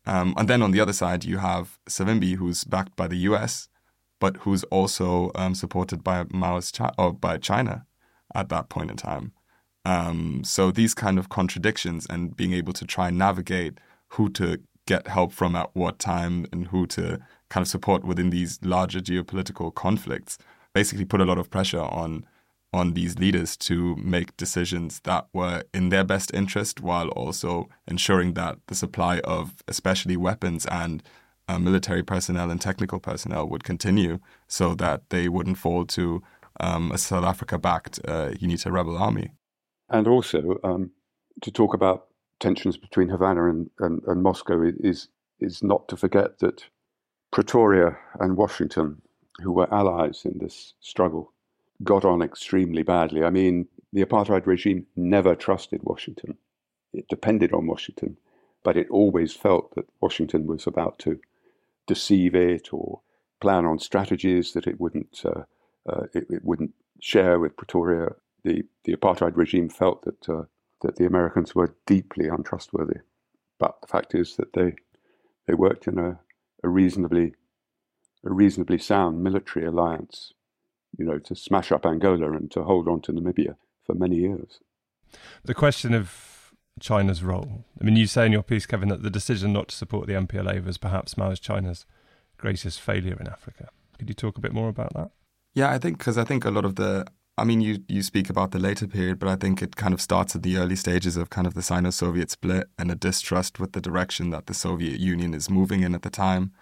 [0.05, 3.69] Um, and then on the other side, you have Savimbi, who's backed by the US
[4.21, 7.87] but who's also um, supported by Maoist Chi- or by China
[8.35, 9.33] at that point in time.
[9.85, 13.79] Um, so these kind of contradictions and being able to try and navigate
[14.09, 17.19] who to get help from at what time and who to
[17.49, 20.39] kind of support within these larger geopolitical conflicts
[20.77, 22.27] basically put a lot of pressure on
[22.73, 28.35] on these leaders to make decisions that were in their best interest while also ensuring
[28.35, 31.03] that the supply of especially weapons and
[31.49, 34.19] uh, military personnel and technical personnel would continue
[34.49, 36.23] so that they wouldn't fall to
[36.61, 39.31] um, a South Africa backed uh, UNITA rebel army.
[39.89, 40.91] And also um,
[41.43, 42.09] to talk about
[42.41, 45.09] tensions between Havana and, and, and, Moscow is,
[45.41, 46.65] is not to forget that
[47.33, 49.01] Pretoria and Washington,
[49.43, 51.33] who were allies in this struggle,
[51.83, 53.23] got on extremely badly.
[53.23, 56.39] I mean, the apartheid regime never trusted Washington.
[56.93, 58.17] It depended on Washington,
[58.63, 61.21] but it always felt that Washington was about to
[61.87, 63.01] deceive it or
[63.41, 65.43] plan on strategies that it wouldn't uh,
[65.89, 68.15] uh, it, it, wouldn't share with Pretoria.
[68.45, 70.45] The the apartheid regime felt that uh,
[70.83, 73.01] that the Americans were deeply untrustworthy,
[73.59, 74.75] but the fact is that they
[75.47, 76.19] they worked in a,
[76.65, 77.35] a reasonably
[78.25, 80.33] a reasonably sound military alliance,
[80.99, 84.61] you know, to smash up Angola and to hold on to Namibia for many years.
[85.45, 87.65] The question of China's role?
[87.81, 90.15] I mean, you say in your piece, Kevin, that the decision not to support the
[90.15, 91.87] MPLA was perhaps Maoist China's
[92.37, 93.69] greatest failure in Africa.
[93.99, 95.11] Could you talk a bit more about that?
[95.55, 97.07] Yeah, I think because I think a lot of the,
[97.39, 100.03] I mean, you you speak about the later period, but I think it kind of
[100.03, 103.73] starts at the early stages of kind of the Sino-Soviet split and a distrust with
[103.73, 106.53] the direction that the Soviet Union is moving in at the time,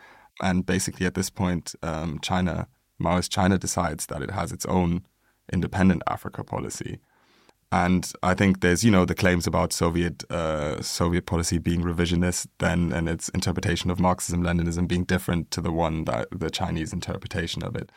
[0.43, 2.69] and basically at this point, um, China,
[3.01, 5.05] Maoist China, decides that it has its own
[5.53, 7.01] independent Africa policy
[7.75, 12.47] and I think there's, you know, the claims about Soviet uh, Soviet policy being revisionist
[12.59, 16.93] then and its interpretation of Marxism Leninism being different to the one that the Chinese
[16.93, 17.91] interpretation of it.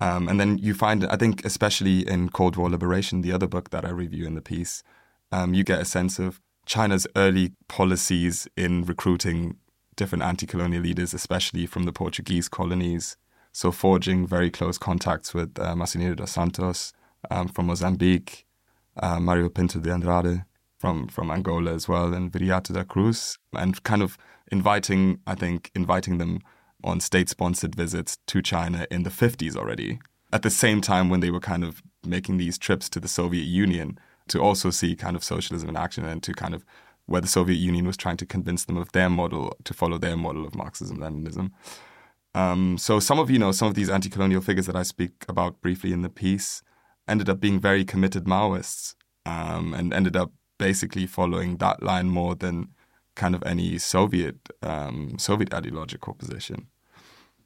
[0.00, 3.70] Um, and then you find, I think, especially in Cold War Liberation, the other book
[3.70, 4.84] that I review in the piece,
[5.32, 9.56] um, you get a sense of China's early policies in recruiting
[9.98, 13.18] different anti colonial leaders, especially from the Portuguese colonies.
[13.52, 16.92] So, forging very close contacts with uh, dos Santos
[17.30, 18.46] um, from Mozambique,
[18.96, 20.44] uh, Mario Pinto de Andrade
[20.78, 24.16] from from Angola as well, and Viriato da Cruz, and kind of
[24.50, 26.40] inviting, I think, inviting them
[26.84, 29.98] on state-sponsored visits to China in the 50s already.
[30.32, 33.44] At the same time, when they were kind of making these trips to the Soviet
[33.44, 36.64] Union to also see kind of socialism in action and to kind of
[37.08, 40.16] where the Soviet Union was trying to convince them of their model to follow their
[40.16, 41.50] model of Marxism Leninism.
[42.34, 45.60] Um, so some of you know some of these anti-colonial figures that I speak about
[45.62, 46.62] briefly in the piece
[47.08, 48.94] ended up being very committed Maoists
[49.24, 52.68] um, and ended up basically following that line more than
[53.14, 56.68] kind of any Soviet um, Soviet ideological position.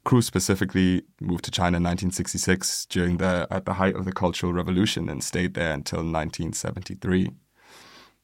[0.03, 4.51] Cruz specifically moved to China in 1966 during the at the height of the Cultural
[4.51, 7.29] Revolution and stayed there until 1973.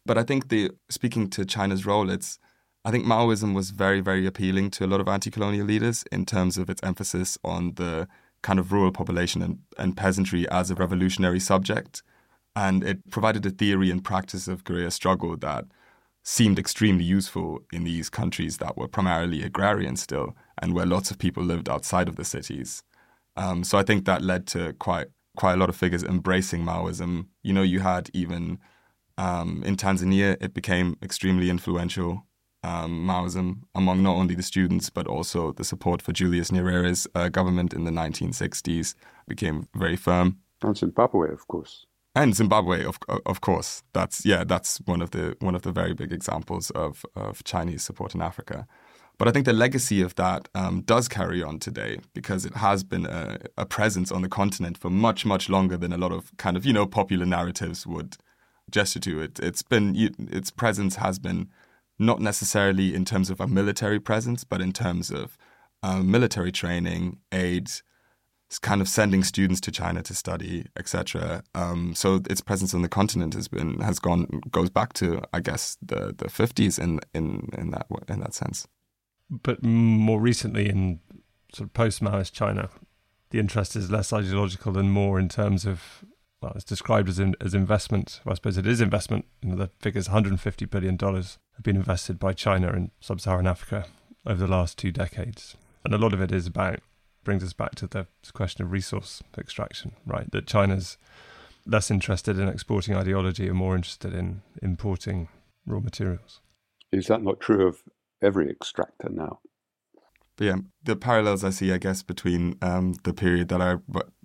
[0.10, 2.40] But I think the speaking to China's role, it's
[2.84, 6.58] I think Maoism was very very appealing to a lot of anti-colonial leaders in terms
[6.58, 8.08] of its emphasis on the
[8.42, 12.02] kind of rural population and, and peasantry as a revolutionary subject.
[12.56, 15.66] And it provided a theory and practice of guerrilla struggle that
[16.24, 21.20] seemed extremely useful in these countries that were primarily agrarian still and where lots of
[21.20, 22.82] people lived outside of the cities.
[23.38, 27.28] Um, so I think that led to quite quite a lot of figures embracing Maoism.
[27.44, 28.58] You know, you had even
[29.20, 32.26] um, in Tanzania, it became extremely influential
[32.64, 37.30] um, Maoism among not only the students but also the support for Julius Nyerere's uh,
[37.30, 38.96] government in the 1960s
[39.28, 40.40] became very firm.
[40.62, 41.86] And Zimbabwe, of course.
[42.16, 43.84] And Zimbabwe, of of course.
[43.94, 47.84] That's yeah, that's one of the one of the very big examples of of Chinese
[47.84, 48.68] support in Africa.
[49.18, 52.86] But I think the legacy of that um, does carry on today because it has
[52.86, 56.32] been a, a, presence on the continent for much, much longer than a lot of
[56.38, 58.16] kind of, you know, popular narratives would
[58.72, 59.22] gesture to.
[59.22, 59.96] It, it's been,
[60.32, 61.50] its presence has been
[61.98, 65.38] not necessarily in terms of a military presence, but in terms of
[65.84, 67.70] um, military training, aid,
[68.62, 71.44] kind of sending students to China to study, etc.
[71.54, 75.40] Um, so its presence on the continent has been has gone goes back to I
[75.40, 78.68] guess the the fifties in in in that in that sense.
[79.30, 81.00] But more recently, in
[81.54, 82.70] sort of post Maoist China,
[83.30, 86.04] the interest is less ideological and more in terms of
[86.42, 88.22] well, it's described as in, as investment.
[88.24, 89.26] Well, I suppose it is investment.
[89.42, 93.86] You know, the figures 150 billion dollars have been invested by China in sub-Saharan Africa
[94.26, 96.80] over the last two decades, and a lot of it is about
[97.24, 100.32] brings us back to the question of resource extraction, right?
[100.32, 100.98] That China's
[101.66, 105.28] less interested in exporting ideology and more interested in importing
[105.66, 106.40] raw materials.
[106.92, 107.84] Is that not true of
[108.22, 109.40] every extractor now?
[110.40, 113.76] But yeah, the parallels I see, I guess, between um, the period that I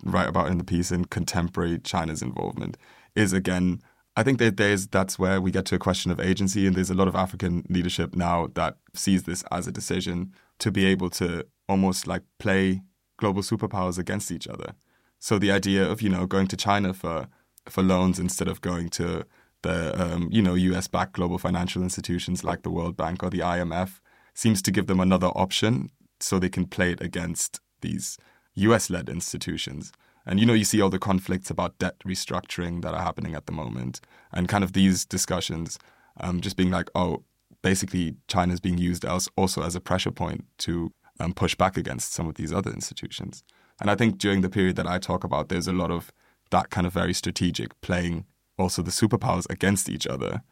[0.04, 2.76] write about in the piece and contemporary China's involvement
[3.16, 3.80] is again,
[4.16, 6.88] I think that there's that's where we get to a question of agency, and there's
[6.88, 11.10] a lot of African leadership now that sees this as a decision to be able
[11.10, 12.82] to almost like play
[13.16, 14.74] global superpowers against each other.
[15.18, 17.26] So the idea of you know going to China for
[17.68, 19.26] for loans instead of going to
[19.62, 20.86] the um, you know U.S.
[20.86, 23.98] backed global financial institutions like the World Bank or the IMF
[24.32, 25.90] seems to give them another option,
[26.20, 28.18] so they can play it against these
[28.54, 28.90] U.S.
[28.90, 29.92] led institutions.
[30.26, 33.46] And you know, you see all the conflicts about debt restructuring that are happening at
[33.46, 34.00] the moment,
[34.32, 35.78] and kind of these discussions,
[36.20, 37.24] um, just being like, oh,
[37.62, 41.76] basically China is being used as also as a pressure point to um, push back
[41.76, 43.42] against some of these other institutions.
[43.80, 46.12] And I think during the period that I talk about, there's a lot of
[46.50, 48.26] that kind of very strategic playing
[48.58, 50.42] also the superpowers against each other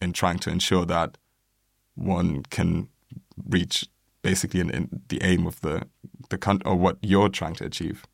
[0.00, 1.18] in trying to ensure that
[1.94, 2.88] one can
[3.48, 3.86] reach
[4.24, 5.86] basically the aim of the
[6.30, 8.06] the country or what you're trying to achieve.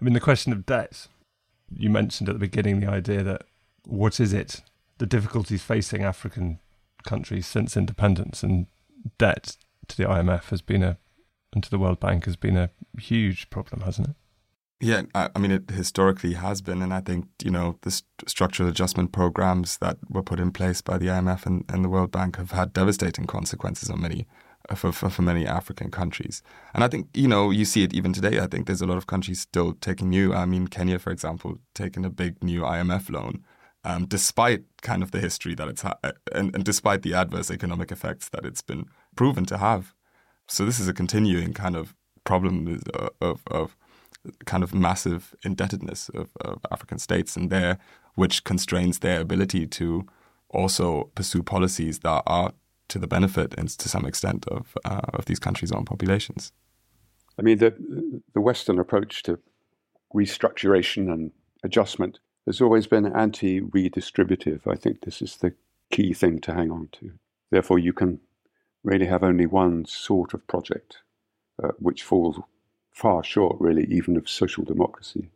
[0.00, 1.06] I mean, the question of debt.
[1.70, 3.42] You mentioned at the beginning the idea that
[3.84, 4.62] what is it?
[4.98, 6.58] The difficulties facing African
[7.04, 8.66] countries since independence and
[9.18, 9.56] debt
[9.88, 10.98] to the IMF has been a
[11.52, 14.16] and to the World Bank has been a huge problem, hasn't it?
[14.80, 16.82] Yeah, I mean, it historically has been.
[16.82, 20.82] And I think, you know, the st- structural adjustment programs that were put in place
[20.82, 24.26] by the IMF and, and the World Bank have had devastating consequences on many,
[24.74, 26.42] for, for, for many African countries.
[26.72, 28.40] And I think, you know, you see it even today.
[28.40, 31.58] I think there's a lot of countries still taking new, I mean, Kenya, for example,
[31.74, 33.44] taking a big new IMF loan.
[33.86, 35.96] Um, despite kind of the history that it's had,
[36.32, 39.92] and, and despite the adverse economic effects that it's been proven to have.
[40.48, 41.94] So this is a continuing kind of
[42.24, 43.76] problem of, of, of
[44.46, 47.76] kind of massive indebtedness of, of African states and there,
[48.14, 50.06] which constrains their ability to
[50.48, 52.52] also pursue policies that are
[52.88, 56.52] to the benefit and to some extent of uh, of these countries' own populations.
[57.38, 57.74] I mean, the
[58.32, 59.38] the Western approach to
[60.14, 61.32] restructuration and
[61.62, 64.60] adjustment has always been anti-redistributive.
[64.66, 65.54] I think this is the
[65.90, 67.12] key thing to hang on to.
[67.50, 68.20] Therefore, you can
[68.82, 70.98] really have only one sort of project,
[71.62, 72.38] uh, which falls
[72.92, 75.30] far short, really, even of social democracy.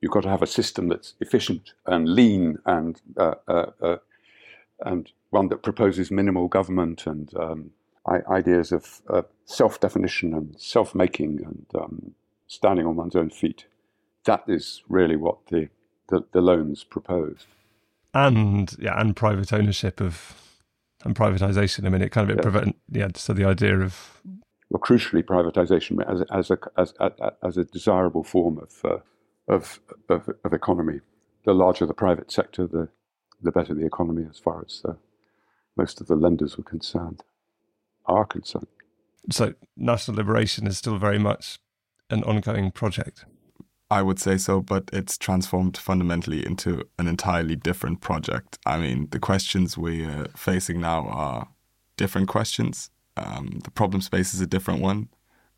[0.00, 3.96] You've got to have a system that's efficient and lean and uh, uh, uh
[4.80, 7.70] and one that proposes minimal government and um,
[8.30, 12.14] ideas of uh, self-definition and self-making and um,
[12.46, 13.66] standing on one's own feet.
[14.24, 15.68] That is really what the,
[16.08, 17.46] the, the loans propose.
[18.14, 20.42] And yeah, and private ownership of
[21.04, 21.86] and privatization.
[21.86, 22.42] I mean, it kind of it yeah.
[22.42, 23.08] prevent yeah.
[23.14, 24.20] So the idea of
[24.70, 27.12] well, crucially, privatization as as a as, as,
[27.42, 28.98] as a desirable form of, uh,
[29.52, 31.00] of, of of economy.
[31.44, 32.88] The larger the private sector, the
[33.42, 34.94] the better the economy, as far as uh,
[35.76, 37.22] most of the lenders were concerned,
[38.06, 38.66] are concerned.
[39.30, 41.58] So, national liberation is still very much
[42.10, 43.24] an ongoing project.
[43.90, 48.58] I would say so, but it's transformed fundamentally into an entirely different project.
[48.66, 51.48] I mean, the questions we're facing now are
[51.96, 52.90] different questions.
[53.16, 55.08] Um, the problem space is a different one.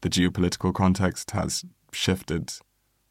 [0.03, 2.53] The geopolitical context has shifted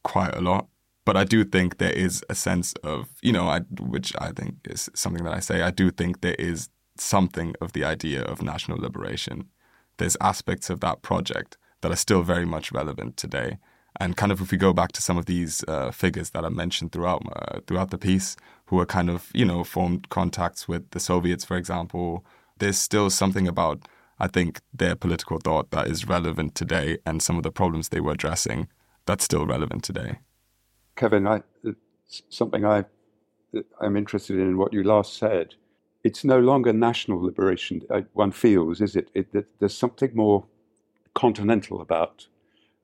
[0.03, 0.67] quite a lot.
[1.06, 4.56] But I do think there is a sense of, you know, I, which I think
[4.66, 8.41] is something that I say, I do think there is something of the idea of
[8.41, 9.50] national liberation.
[9.97, 13.58] There's aspects of that project that are still very much relevant today.
[14.00, 16.50] And kind of if we go back to some of these uh, figures that are
[16.50, 18.36] mentioned throughout uh, throughout the piece,
[18.68, 22.24] who are kind of you know formed contacts with the Soviets, for example,
[22.60, 23.88] there's still something about
[24.20, 28.00] I think their political thought that is relevant today, and some of the problems they
[28.00, 28.68] were addressing
[29.06, 30.20] that's still relevant today.
[31.00, 31.43] Kevin, I,
[32.30, 32.86] something I
[33.82, 35.56] I'm interested in what you last said.
[36.04, 37.84] it's no longer national liberation.
[37.91, 39.10] Uh, one feels, is it?
[39.16, 39.28] it,
[39.60, 40.45] there's something more
[41.16, 42.28] continental about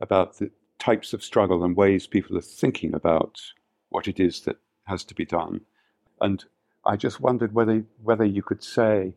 [0.01, 3.41] about the types of struggle and ways people are thinking about
[3.89, 5.61] what it is that has to be done.
[6.22, 6.45] And
[6.86, 9.16] I just wondered whether whether you could say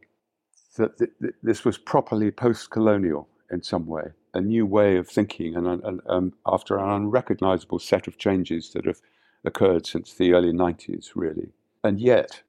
[0.76, 5.56] that th- th- this was properly post-colonial in some way, a new way of thinking,
[5.56, 9.00] and, and um, after an unrecognizable set of changes that have
[9.44, 11.52] occurred since the early 90s, really.
[11.82, 12.42] And yet,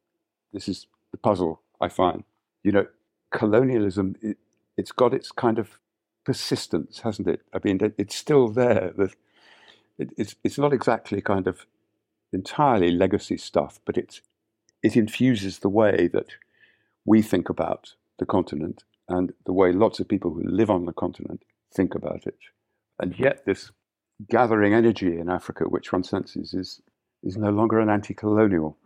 [0.54, 2.24] this is the puzzle I find.
[2.64, 2.88] You know,
[3.32, 4.38] colonialism, it,
[4.78, 5.80] has got its kind of
[6.26, 7.42] persistence, hasn't it?
[7.54, 8.94] I mean, it, it's still there.
[8.96, 9.12] The,
[9.98, 11.66] it, it's, it's not exactly kind of
[12.32, 14.22] entirely legacy stuff, but it's,
[14.84, 16.28] it infuses the way that
[17.06, 20.94] we think about the continent and the way lots of people who live on the
[20.94, 21.44] continent
[21.74, 22.38] think about it.
[23.00, 23.72] And yet, this
[24.30, 26.82] gathering energy in Africa, which one senses, is,
[27.24, 28.78] is no longer an anti colonial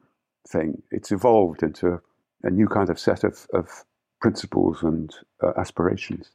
[0.48, 0.82] thing.
[0.92, 2.02] It's evolved into
[2.44, 3.86] a new kind of set of, of
[4.22, 6.32] principles and uh, aspirations.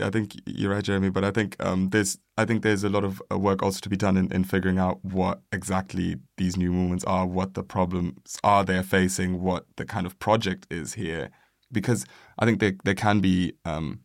[0.00, 1.10] I think you're right, Jeremy.
[1.10, 3.88] But I think um, there's I think there's a lot of uh, work also to
[3.90, 8.38] be done in, in figuring out what exactly these new movements are, what the problems
[8.42, 11.30] are they're facing, what the kind of project is here,
[11.70, 12.06] because
[12.38, 14.00] I think there there can be um,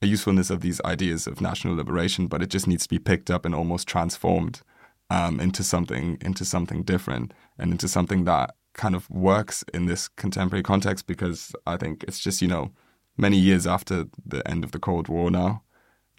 [0.00, 3.30] a usefulness of these ideas of national liberation, but it just needs to be picked
[3.30, 4.62] up and almost transformed
[5.10, 10.08] um, into something into something different and into something that kind of works in this
[10.08, 11.06] contemporary context.
[11.06, 12.70] Because I think it's just you know
[13.16, 15.62] many years after the end of the Cold War now,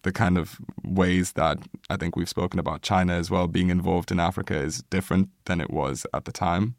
[0.04, 1.60] the kind of ways that
[1.90, 5.62] I think we've spoken about China as well being involved in Africa is different than
[5.62, 6.76] it was at the time.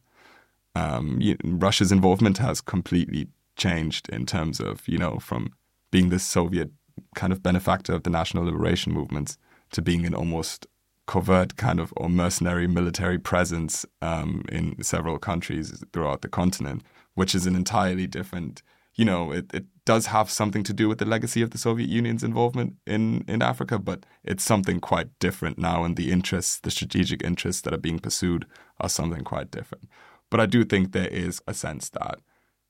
[0.74, 5.52] Um, Russia's involvement has completely changed in terms of you know from
[5.90, 6.70] being this Soviet
[7.14, 9.38] kind of benefactor of the national liberation movements
[9.72, 10.66] to being an almost
[11.06, 16.82] covert kind of or mercenary military presence um, in several countries throughout the continent,
[17.14, 18.62] which is an entirely different
[18.94, 21.88] you know, it, it does have something to do with the legacy of the Soviet
[21.88, 26.70] Union's involvement in, in Africa, but it's something quite different now, and the interests, the
[26.70, 28.46] strategic interests that are being pursued
[28.80, 29.88] are something quite different.
[30.28, 32.20] But I do think there is a sense that,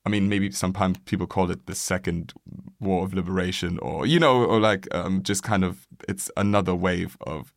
[0.04, 2.32] I mean, maybe sometimes people call it the second
[2.80, 7.16] war of liberation, or, you know, or like um, just kind of, it's another wave
[7.20, 7.52] of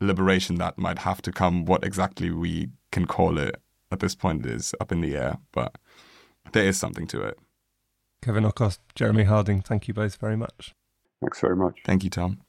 [0.00, 1.64] liberation that might have to come.
[1.64, 3.56] What exactly we can call it
[3.90, 5.76] at this point is up in the air, but
[6.52, 7.38] there is something to it.
[8.22, 10.74] Kevin Okoth, Jeremy Harding, thank you both very much.
[11.20, 11.78] Thanks very much.
[11.84, 12.40] Thank you, Tom.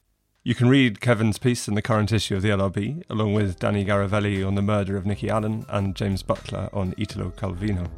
[0.42, 3.86] You can read Kevin's piece in the current issue of the LRB, along with Dani
[3.86, 7.88] Garavelli on the murder of Nikki Allan and James Butler on Italo Calvino.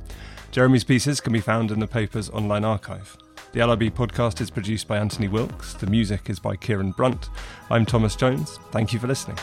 [0.51, 3.17] Jeremy's pieces can be found in the paper's online archive.
[3.53, 5.75] The LRB podcast is produced by Anthony Wilks.
[5.75, 7.31] The music is by Kieran Brunt.
[7.71, 8.59] I'm Thomas Jones.
[8.73, 9.39] Thank you for listening.